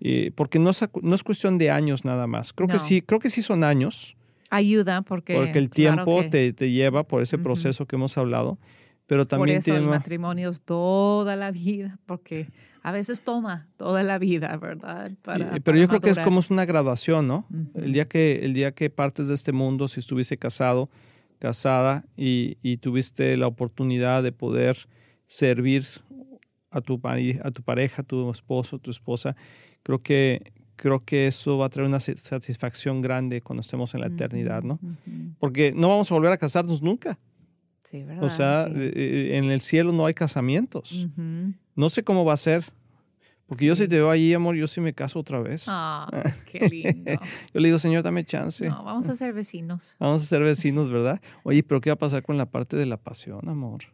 y 0.01 0.31
porque 0.31 0.59
no 0.61 0.71
es, 0.71 0.85
no 1.03 1.15
es 1.15 1.25
cuestión 1.25 1.59
de 1.59 1.71
años 1.71 2.05
nada 2.05 2.27
más. 2.27 2.53
Creo 2.53 2.69
que 2.69 2.79
sí, 2.79 3.03
creo 3.03 3.19
que 3.19 3.31
sí 3.31 3.43
son 3.43 3.65
años. 3.65 4.17
Ayuda 4.49 5.03
porque... 5.03 5.35
Porque 5.35 5.59
el 5.59 5.71
tiempo 5.71 6.23
te, 6.31 6.53
te, 6.53 6.71
lleva 6.71 7.03
por 7.03 7.21
ese 7.21 7.37
proceso 7.37 7.87
que 7.87 7.97
hemos 7.97 8.17
hablado. 8.17 8.59
Pero 9.07 9.27
también 9.27 9.61
por 9.61 9.69
eso 9.69 9.77
el 9.77 9.87
matrimonio 9.87 10.51
es 10.51 10.63
toda 10.63 11.37
la 11.37 11.53
vida, 11.53 11.99
porque 12.07 12.49
a 12.83 12.93
veces 12.93 13.23
toma 13.23 13.69
toda 13.77 14.03
la 14.03 14.19
vida, 14.19 14.57
¿verdad? 14.57 15.13
pero 15.65 15.79
yo 15.79 15.89
creo 15.89 16.01
que 16.01 16.11
es 16.11 16.19
como 16.19 16.41
es 16.41 16.51
una 16.51 16.65
graduación, 16.65 17.27
¿no? 17.27 17.47
el, 17.75 17.93
día 17.93 18.07
que, 18.07 18.41
el 18.45 18.55
día 18.55 18.73
que 18.73 18.91
partes 18.91 19.29
de 19.29 19.35
este 19.35 19.53
mundo, 19.53 19.89
si 19.89 20.01
estuviese 20.01 20.39
casado, 20.39 20.91
casada 21.39 22.05
y, 22.17 22.77
tuviste 22.79 23.37
la 23.37 23.47
oportunidad 23.47 24.23
de 24.23 24.33
poder 24.33 24.77
servir 25.27 25.85
a 26.71 26.81
tu, 26.81 27.01
a 27.05 27.51
tu 27.51 27.63
pareja, 27.63 28.03
a 28.03 28.05
tu 28.05 28.31
esposo, 28.31 28.77
a 28.77 28.79
tu 28.79 28.91
esposa, 28.91 29.37
creo 29.83 30.01
que, 30.01 30.53
creo 30.77 31.05
que 31.05 31.27
eso 31.27 31.59
va 31.59 31.67
a 31.67 31.69
traer 31.69 31.89
una 31.89 32.01
satisfacción 32.01 33.01
grande 33.01 33.41
cuando 33.41 33.61
estemos 33.61 33.95
en 33.95 34.01
la 34.01 34.09
eternidad, 34.09 34.63
¿no? 34.63 34.79
Porque 35.39 35.73
no 35.75 35.89
vamos 35.89 36.11
a 36.11 36.15
volver 36.15 36.33
a 36.33 36.39
casarnos 36.39 36.83
nunca. 36.83 37.19
Sí, 37.89 38.03
¿verdad? 38.03 38.25
O 38.25 38.29
sea, 38.29 38.67
eh, 38.67 38.93
eh, 38.95 39.37
en 39.37 39.45
el 39.45 39.61
cielo 39.61 39.93
no 39.93 40.07
hay 40.07 40.15
casamientos. 40.15 41.09
No 41.75 41.91
sé 41.91 42.03
cómo 42.03 42.25
va 42.25 42.33
a 42.33 42.39
ser, 42.39 42.65
porque 43.47 43.67
yo 43.67 43.77
si 43.77 43.87
te 43.87 43.97
veo 43.97 44.11
ahí, 44.11 44.35
amor, 44.35 44.57
yo 44.57 44.67
sí 44.67 44.81
me 44.81 44.93
caso 44.93 45.21
otra 45.21 45.41
vez. 45.41 45.67
Ah, 45.69 46.09
qué 46.51 46.69
lindo. 46.69 47.13
yo 47.55 47.61
le 47.61 47.69
digo, 47.69 47.79
Señor, 47.79 48.03
dame 48.03 48.25
chance. 48.25 48.69
No, 48.69 48.83
vamos 48.83 49.09
a 49.09 49.15
ser 49.15 49.33
vecinos. 49.33 49.97
Vamos 50.01 50.23
a 50.23 50.25
ser 50.25 50.43
vecinos, 50.43 50.91
¿verdad? 50.91 51.21
Oye, 51.45 51.63
pero 51.63 51.81
¿qué 51.81 51.91
va 51.91 51.95
a 51.95 51.99
pasar 51.99 52.23
con 52.25 52.37
la 52.37 52.47
parte 52.47 52.77
de 52.77 52.87
la 52.87 52.97
pasión, 52.97 53.49
amor? 53.49 53.85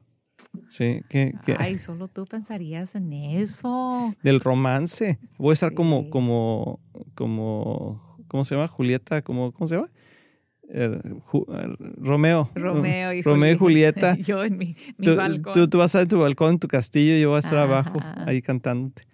Sí, 0.68 1.02
¿qué, 1.08 1.34
Ay, 1.58 1.78
solo 1.78 2.08
tú 2.08 2.24
pensarías 2.24 2.94
en 2.94 3.12
eso. 3.12 4.14
Del 4.22 4.40
romance. 4.40 5.18
Voy 5.38 5.50
a 5.50 5.52
estar 5.52 5.74
como, 5.74 6.08
como, 6.10 6.80
como, 7.14 8.16
¿cómo 8.28 8.44
se 8.44 8.54
llama? 8.54 8.68
Julieta, 8.68 9.22
como, 9.22 9.52
¿cómo 9.52 9.68
se 9.68 9.76
llama? 9.76 9.90
Romeo. 11.98 12.50
Romeo 12.54 13.12
y 13.12 13.22
Romeo 13.22 13.58
Julieta. 13.58 14.16
Y 14.18 14.22
yo 14.24 14.42
en 14.42 14.56
mi, 14.56 14.74
tú, 15.02 15.16
balcón. 15.16 15.68
Tú, 15.68 15.78
vas 15.78 15.94
a 15.94 16.00
estar 16.00 16.02
en 16.02 16.08
tu 16.08 16.18
balcón, 16.20 16.52
en 16.54 16.58
tu 16.58 16.68
castillo, 16.68 17.16
y 17.16 17.20
yo 17.20 17.30
voy 17.30 17.36
a 17.36 17.40
estar 17.40 17.58
abajo 17.58 17.98
ahí 18.26 18.40
cantándote. 18.40 19.06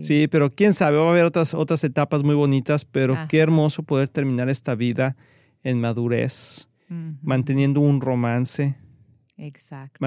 Sí. 0.00 0.28
pero 0.30 0.50
quién 0.50 0.72
sabe, 0.72 0.96
va 0.96 1.08
a 1.08 1.10
haber 1.10 1.24
otras, 1.24 1.54
otras 1.54 1.84
etapas 1.84 2.22
muy 2.22 2.34
bonitas, 2.34 2.84
pero 2.84 3.16
qué 3.28 3.38
hermoso 3.38 3.82
poder 3.82 4.08
terminar 4.08 4.48
esta 4.48 4.74
vida 4.74 5.16
en 5.62 5.80
madurez, 5.80 6.68
manteniendo 7.22 7.80
un 7.80 8.00
romance. 8.00 8.76
Exacto. 9.36 9.98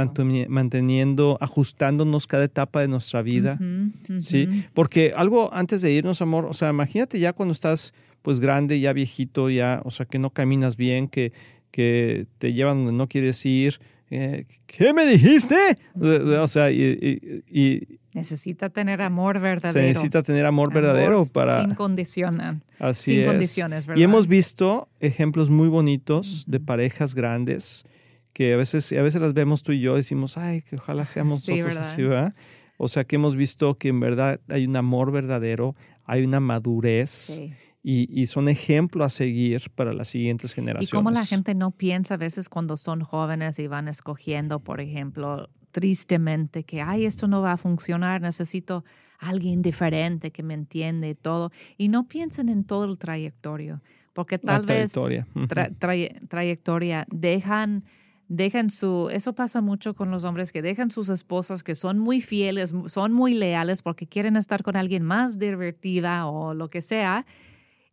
Manteniendo, 0.50 1.38
ajustándonos 1.40 2.28
cada 2.28 2.44
etapa 2.44 2.82
de 2.82 2.90
nuestra 2.90 3.22
vida. 3.22 3.58
Sí, 4.18 4.66
porque 4.74 5.14
algo 5.16 5.54
antes 5.54 5.82
de 5.82 5.92
irnos, 5.92 6.22
amor, 6.22 6.46
o 6.46 6.54
sea, 6.54 6.70
imagínate 6.70 7.20
ya 7.20 7.34
cuando 7.34 7.54
estás 7.54 7.94
pues 8.22 8.40
grande, 8.40 8.80
ya 8.80 8.94
viejito, 8.94 9.50
ya, 9.50 9.82
o 9.84 9.92
sea, 9.92 10.06
que 10.06 10.20
no 10.20 10.30
caminas 10.30 10.78
bien, 10.78 11.08
que, 11.08 11.34
que 11.72 12.28
te 12.38 12.54
llevan 12.54 12.86
donde 12.86 12.94
no 12.94 13.08
quieres 13.08 13.46
ir. 13.46 13.80
Eh, 14.10 14.46
¿Qué 14.68 14.94
me 14.94 15.06
dijiste? 15.06 15.56
O 15.96 16.48
sea, 16.48 16.70
y, 16.70 18.00
Necesita 18.14 18.70
tener 18.70 19.02
amor 19.02 19.40
verdadero. 19.40 19.80
Se 19.80 19.88
necesita 19.88 20.22
tener 20.22 20.46
amor, 20.46 20.74
verdadero 20.74 21.26
para... 21.32 21.64
Sin 21.64 21.76
condiciones. 21.76 22.58
Así 22.78 23.16
sin 23.16 23.26
condiciones, 23.26 23.86
¿verdad? 23.86 24.02
Y 24.02 24.04
hemos 24.04 24.28
visto 24.28 24.90
ejemplos 25.00 25.50
muy 25.50 25.70
bonitos 25.70 26.44
de 26.46 26.60
parejas 26.60 27.16
grandes 27.16 27.86
que 28.34 28.54
a 28.54 28.58
veces, 28.58 28.92
a 28.92 29.02
veces 29.02 29.22
las 29.22 29.34
vemos 29.34 29.64
tú 29.64 29.72
y 29.72 29.80
yo 29.80 29.94
y 29.94 29.98
decimos, 29.98 30.38
ay, 30.38 30.62
que 30.62 30.76
ojalá 30.76 31.06
seamos 31.06 31.48
nosotros 31.48 31.78
así, 31.78 32.04
¿verdad? 32.04 32.36
O 32.76 32.90
sea, 32.90 33.06
que 33.06 33.16
hemos 33.16 33.38
visto 33.38 33.78
que 33.78 33.88
en 33.88 34.02
verdad 34.02 34.42
hay 34.50 34.66
un 34.66 34.76
amor 34.76 35.14
verdadero, 35.14 35.78
hay 36.04 36.26
una 36.26 36.42
madurez. 36.42 37.12
Sí 37.12 37.54
y, 37.84 38.28
son 38.28 38.48
ejemplo 38.48 39.04
a 39.04 39.10
seguir 39.10 39.72
para 39.74 39.94
las 39.94 40.10
siguientes 40.10 40.54
generaciones. 40.54 40.90
Y 40.90 40.96
cómo 40.96 41.10
la 41.10 41.26
gente 41.26 41.56
no 41.56 41.72
piensa 41.72 42.14
a 42.14 42.18
veces 42.18 42.48
cuando 42.48 42.78
son 42.78 43.02
jóvenes 43.02 43.58
y 43.58 43.68
van 43.68 43.88
escogiendo, 43.88 44.60
por 44.60 44.82
ejemplo, 44.82 45.50
tristemente 45.72 46.64
que, 46.64 46.82
ay, 46.82 47.06
esto 47.06 47.28
no 47.28 47.42
va 47.42 47.54
a 47.54 47.58
funcionar, 47.58 48.22
necesito 48.22 48.84
alguien 49.18 49.62
diferente 49.62 50.32
que 50.32 50.44
me 50.44 50.54
entiende 50.54 51.10
y 51.10 51.16
todo. 51.16 51.52
Y 51.78 51.90
no 51.90 52.08
piensen 52.08 52.50
en 52.50 52.66
todo 52.66 52.86
el 52.86 53.00
trayectorio, 53.00 53.82
porque 54.14 54.38
tal 54.38 54.66
vez 54.66 54.94
trayectoria 56.30 57.08
dejan 57.10 57.84
dejan 58.28 58.70
su, 58.70 59.10
eso 59.12 59.36
pasa 59.36 59.60
mucho 59.60 59.94
con 59.94 60.10
los 60.10 60.24
hombres 60.24 60.54
que 60.54 60.62
dejan 60.62 60.90
sus 60.90 61.10
esposas 61.10 61.64
que 61.64 61.76
son 61.76 62.00
muy 62.00 62.22
fieles, 62.22 62.74
son 62.86 63.12
muy 63.12 63.34
leales 63.34 63.82
porque 63.82 64.08
quieren 64.08 64.38
estar 64.38 64.64
con 64.64 64.78
alguien 64.78 65.04
más 65.04 65.38
divertida 65.38 66.28
o 66.28 66.54
lo 66.54 66.70
que 66.70 66.82
sea 66.82 67.26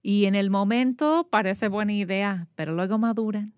y 0.03 0.25
en 0.27 0.35
el 0.35 0.51
momento 0.51 1.29
parece 1.31 1.69
buena 1.69 1.93
idea, 1.93 2.49
pero 2.55 2.75
luego 2.75 2.99
maduran. 2.99 3.53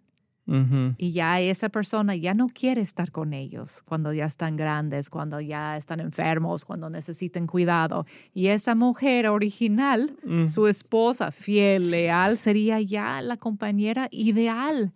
Y 0.99 1.13
ya 1.13 1.39
esa 1.41 1.69
persona 1.69 2.17
ya 2.17 2.35
no 2.35 2.49
quiere 2.49 2.81
estar 2.81 3.13
con 3.13 3.35
ellos 3.35 3.83
cuando 3.85 4.13
ya 4.13 4.25
están 4.25 4.57
grandes, 4.57 5.09
cuando 5.09 5.41
ya 5.41 5.77
están 5.77 6.01
enfermos, 6.01 6.65
cuando 6.65 6.91
necesiten 6.91 7.47
cuidado. 7.47 8.05
Y 8.35 8.49
esa 8.49 8.75
mujer 8.75 9.29
original, 9.29 10.17
Mm. 10.25 10.49
su 10.49 10.67
esposa 10.67 11.31
fiel, 11.31 11.93
leal, 11.93 12.37
sería 12.37 12.81
ya 12.81 13.23
la 13.23 13.37
compañera 13.37 14.09
ideal 14.11 14.91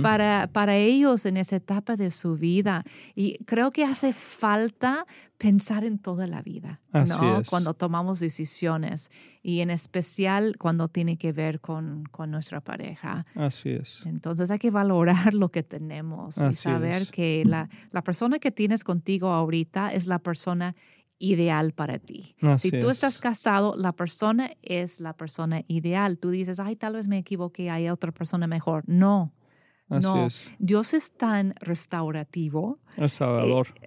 para, 0.00 0.48
para 0.52 0.76
ellos 0.76 1.26
en 1.26 1.38
esa 1.38 1.56
etapa 1.56 1.96
de 1.96 2.12
su 2.12 2.36
vida. 2.36 2.84
Y 3.16 3.38
creo 3.46 3.72
que 3.72 3.82
hace 3.84 4.12
falta 4.12 5.06
pensar 5.40 5.84
en 5.84 5.98
toda 5.98 6.26
la 6.26 6.42
vida, 6.42 6.82
Así 6.92 7.14
¿no? 7.18 7.40
es. 7.40 7.48
Cuando 7.48 7.72
tomamos 7.72 8.20
decisiones 8.20 9.10
y 9.42 9.60
en 9.60 9.70
especial 9.70 10.58
cuando 10.58 10.88
tiene 10.88 11.16
que 11.16 11.32
ver 11.32 11.60
con, 11.60 12.04
con 12.10 12.30
nuestra 12.30 12.60
pareja. 12.60 13.24
Así 13.34 13.70
es. 13.70 14.04
Entonces 14.04 14.50
hay 14.50 14.58
que 14.58 14.70
valorar 14.70 15.32
lo 15.34 15.48
que 15.50 15.62
tenemos 15.62 16.36
y 16.36 16.42
Así 16.42 16.62
saber 16.64 17.02
es. 17.02 17.10
que 17.10 17.44
la, 17.46 17.70
la 17.90 18.02
persona 18.04 18.38
que 18.38 18.50
tienes 18.50 18.84
contigo 18.84 19.28
ahorita 19.28 19.94
es 19.94 20.06
la 20.06 20.18
persona 20.18 20.76
ideal 21.18 21.72
para 21.72 21.98
ti. 21.98 22.36
Así 22.42 22.68
si 22.68 22.78
tú 22.78 22.90
es. 22.90 22.96
estás 22.98 23.18
casado, 23.18 23.74
la 23.76 23.92
persona 23.92 24.50
es 24.60 25.00
la 25.00 25.14
persona 25.16 25.62
ideal. 25.68 26.18
Tú 26.18 26.28
dices, 26.28 26.60
ay, 26.60 26.76
tal 26.76 26.92
vez 26.94 27.08
me 27.08 27.16
equivoqué, 27.16 27.70
hay 27.70 27.88
otra 27.88 28.12
persona 28.12 28.46
mejor. 28.46 28.84
No, 28.86 29.32
Así 29.90 30.06
no. 30.06 30.26
es. 30.26 30.52
Dios 30.60 30.94
es 30.94 31.12
tan 31.12 31.52
restaurativo, 31.60 32.78
eh, 32.96 33.06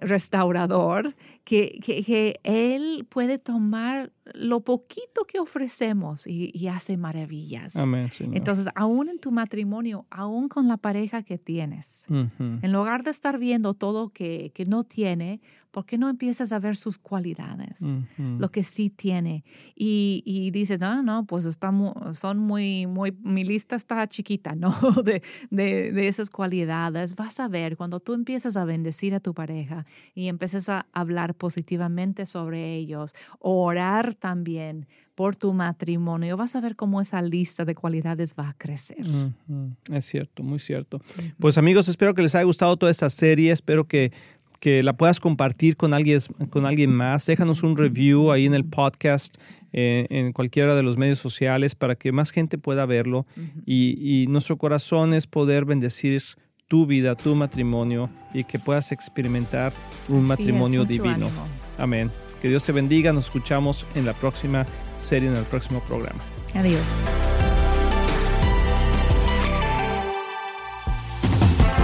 restaurador, 0.02 1.14
que, 1.44 1.80
que, 1.82 2.04
que 2.04 2.40
Él 2.44 3.06
puede 3.08 3.38
tomar 3.38 4.12
lo 4.34 4.60
poquito 4.60 5.24
que 5.26 5.38
ofrecemos 5.38 6.26
y, 6.26 6.50
y 6.54 6.68
hace 6.68 6.98
maravillas. 6.98 7.74
Amén, 7.76 8.12
Señor. 8.12 8.36
Entonces, 8.36 8.68
aún 8.74 9.08
en 9.08 9.18
tu 9.18 9.32
matrimonio, 9.32 10.06
aún 10.10 10.48
con 10.48 10.68
la 10.68 10.76
pareja 10.76 11.22
que 11.22 11.38
tienes, 11.38 12.06
en 12.08 12.72
lugar 12.72 13.02
de 13.02 13.10
estar 13.10 13.38
viendo 13.38 13.72
todo 13.72 14.10
que, 14.10 14.52
que 14.54 14.66
no 14.66 14.84
tiene, 14.84 15.40
¿por 15.74 15.86
qué 15.86 15.98
no 15.98 16.08
empiezas 16.08 16.52
a 16.52 16.60
ver 16.60 16.76
sus 16.76 16.98
cualidades? 16.98 17.80
Lo 18.16 18.48
que 18.52 18.62
sí 18.62 18.90
tiene. 18.90 19.42
Y, 19.74 20.22
y 20.24 20.52
dices, 20.52 20.78
no, 20.78 21.02
no, 21.02 21.26
pues 21.26 21.46
está 21.46 21.72
son 22.12 22.38
muy, 22.38 22.86
muy, 22.86 23.10
mi 23.24 23.42
lista 23.42 23.74
está 23.74 24.06
chiquita, 24.06 24.54
¿no? 24.54 24.70
De, 25.04 25.20
de, 25.50 25.90
de 25.90 26.06
esas 26.06 26.30
cualidades. 26.30 27.16
Vas 27.16 27.40
a 27.40 27.48
ver 27.48 27.76
cuando 27.76 27.98
tú 27.98 28.14
empiezas 28.14 28.56
a 28.56 28.64
bendecir 28.64 29.14
a 29.14 29.20
tu 29.20 29.34
pareja 29.34 29.84
y 30.14 30.28
empiezas 30.28 30.68
a 30.68 30.86
hablar 30.92 31.34
positivamente 31.34 32.24
sobre 32.24 32.76
ellos, 32.76 33.12
orar 33.40 34.14
también 34.14 34.86
por 35.16 35.36
tu 35.36 35.52
matrimonio, 35.52 36.36
vas 36.36 36.56
a 36.56 36.60
ver 36.60 36.76
cómo 36.76 37.00
esa 37.00 37.22
lista 37.22 37.64
de 37.64 37.74
cualidades 37.74 38.34
va 38.38 38.48
a 38.48 38.54
crecer. 38.54 39.06
Ujú. 39.06 39.74
Es 39.92 40.06
cierto, 40.06 40.42
muy 40.42 40.58
cierto. 40.58 41.00
Pues 41.38 41.56
amigos, 41.56 41.88
espero 41.88 42.14
que 42.14 42.22
les 42.22 42.34
haya 42.34 42.44
gustado 42.44 42.76
toda 42.76 42.90
esta 42.90 43.10
serie, 43.10 43.52
espero 43.52 43.86
que, 43.86 44.12
que 44.64 44.82
la 44.82 44.94
puedas 44.94 45.20
compartir 45.20 45.76
con 45.76 45.92
alguien, 45.92 46.20
con 46.48 46.64
alguien 46.64 46.90
más. 46.90 47.26
Déjanos 47.26 47.62
un 47.62 47.76
review 47.76 48.32
ahí 48.32 48.46
en 48.46 48.54
el 48.54 48.64
podcast, 48.64 49.36
eh, 49.74 50.06
en 50.08 50.32
cualquiera 50.32 50.74
de 50.74 50.82
los 50.82 50.96
medios 50.96 51.18
sociales, 51.18 51.74
para 51.74 51.96
que 51.96 52.12
más 52.12 52.30
gente 52.30 52.56
pueda 52.56 52.86
verlo. 52.86 53.26
y, 53.66 53.98
y 54.00 54.26
nuestro 54.26 54.56
corazón 54.56 55.12
es 55.12 55.26
poder 55.26 55.66
bendecir 55.66 56.22
tu 56.66 56.86
vida, 56.86 57.14
tu 57.14 57.34
matrimonio 57.34 58.08
y 58.32 58.44
que 58.44 58.58
puedas 58.58 58.90
experimentar 58.90 59.74
un 60.08 60.26
matrimonio 60.26 60.86
divino. 60.86 61.26
ánimo. 61.26 61.46
Amén. 61.76 62.10
Que 62.40 62.48
Dios 62.48 62.64
te 62.64 62.72
bendiga. 62.72 63.12
Nos 63.12 63.24
escuchamos 63.24 63.86
en 63.94 64.06
la 64.06 64.14
próxima 64.14 64.64
serie, 64.96 65.28
en 65.28 65.36
el 65.36 65.44
próximo 65.44 65.80
programa. 65.80 66.20
Adiós. 66.54 67.33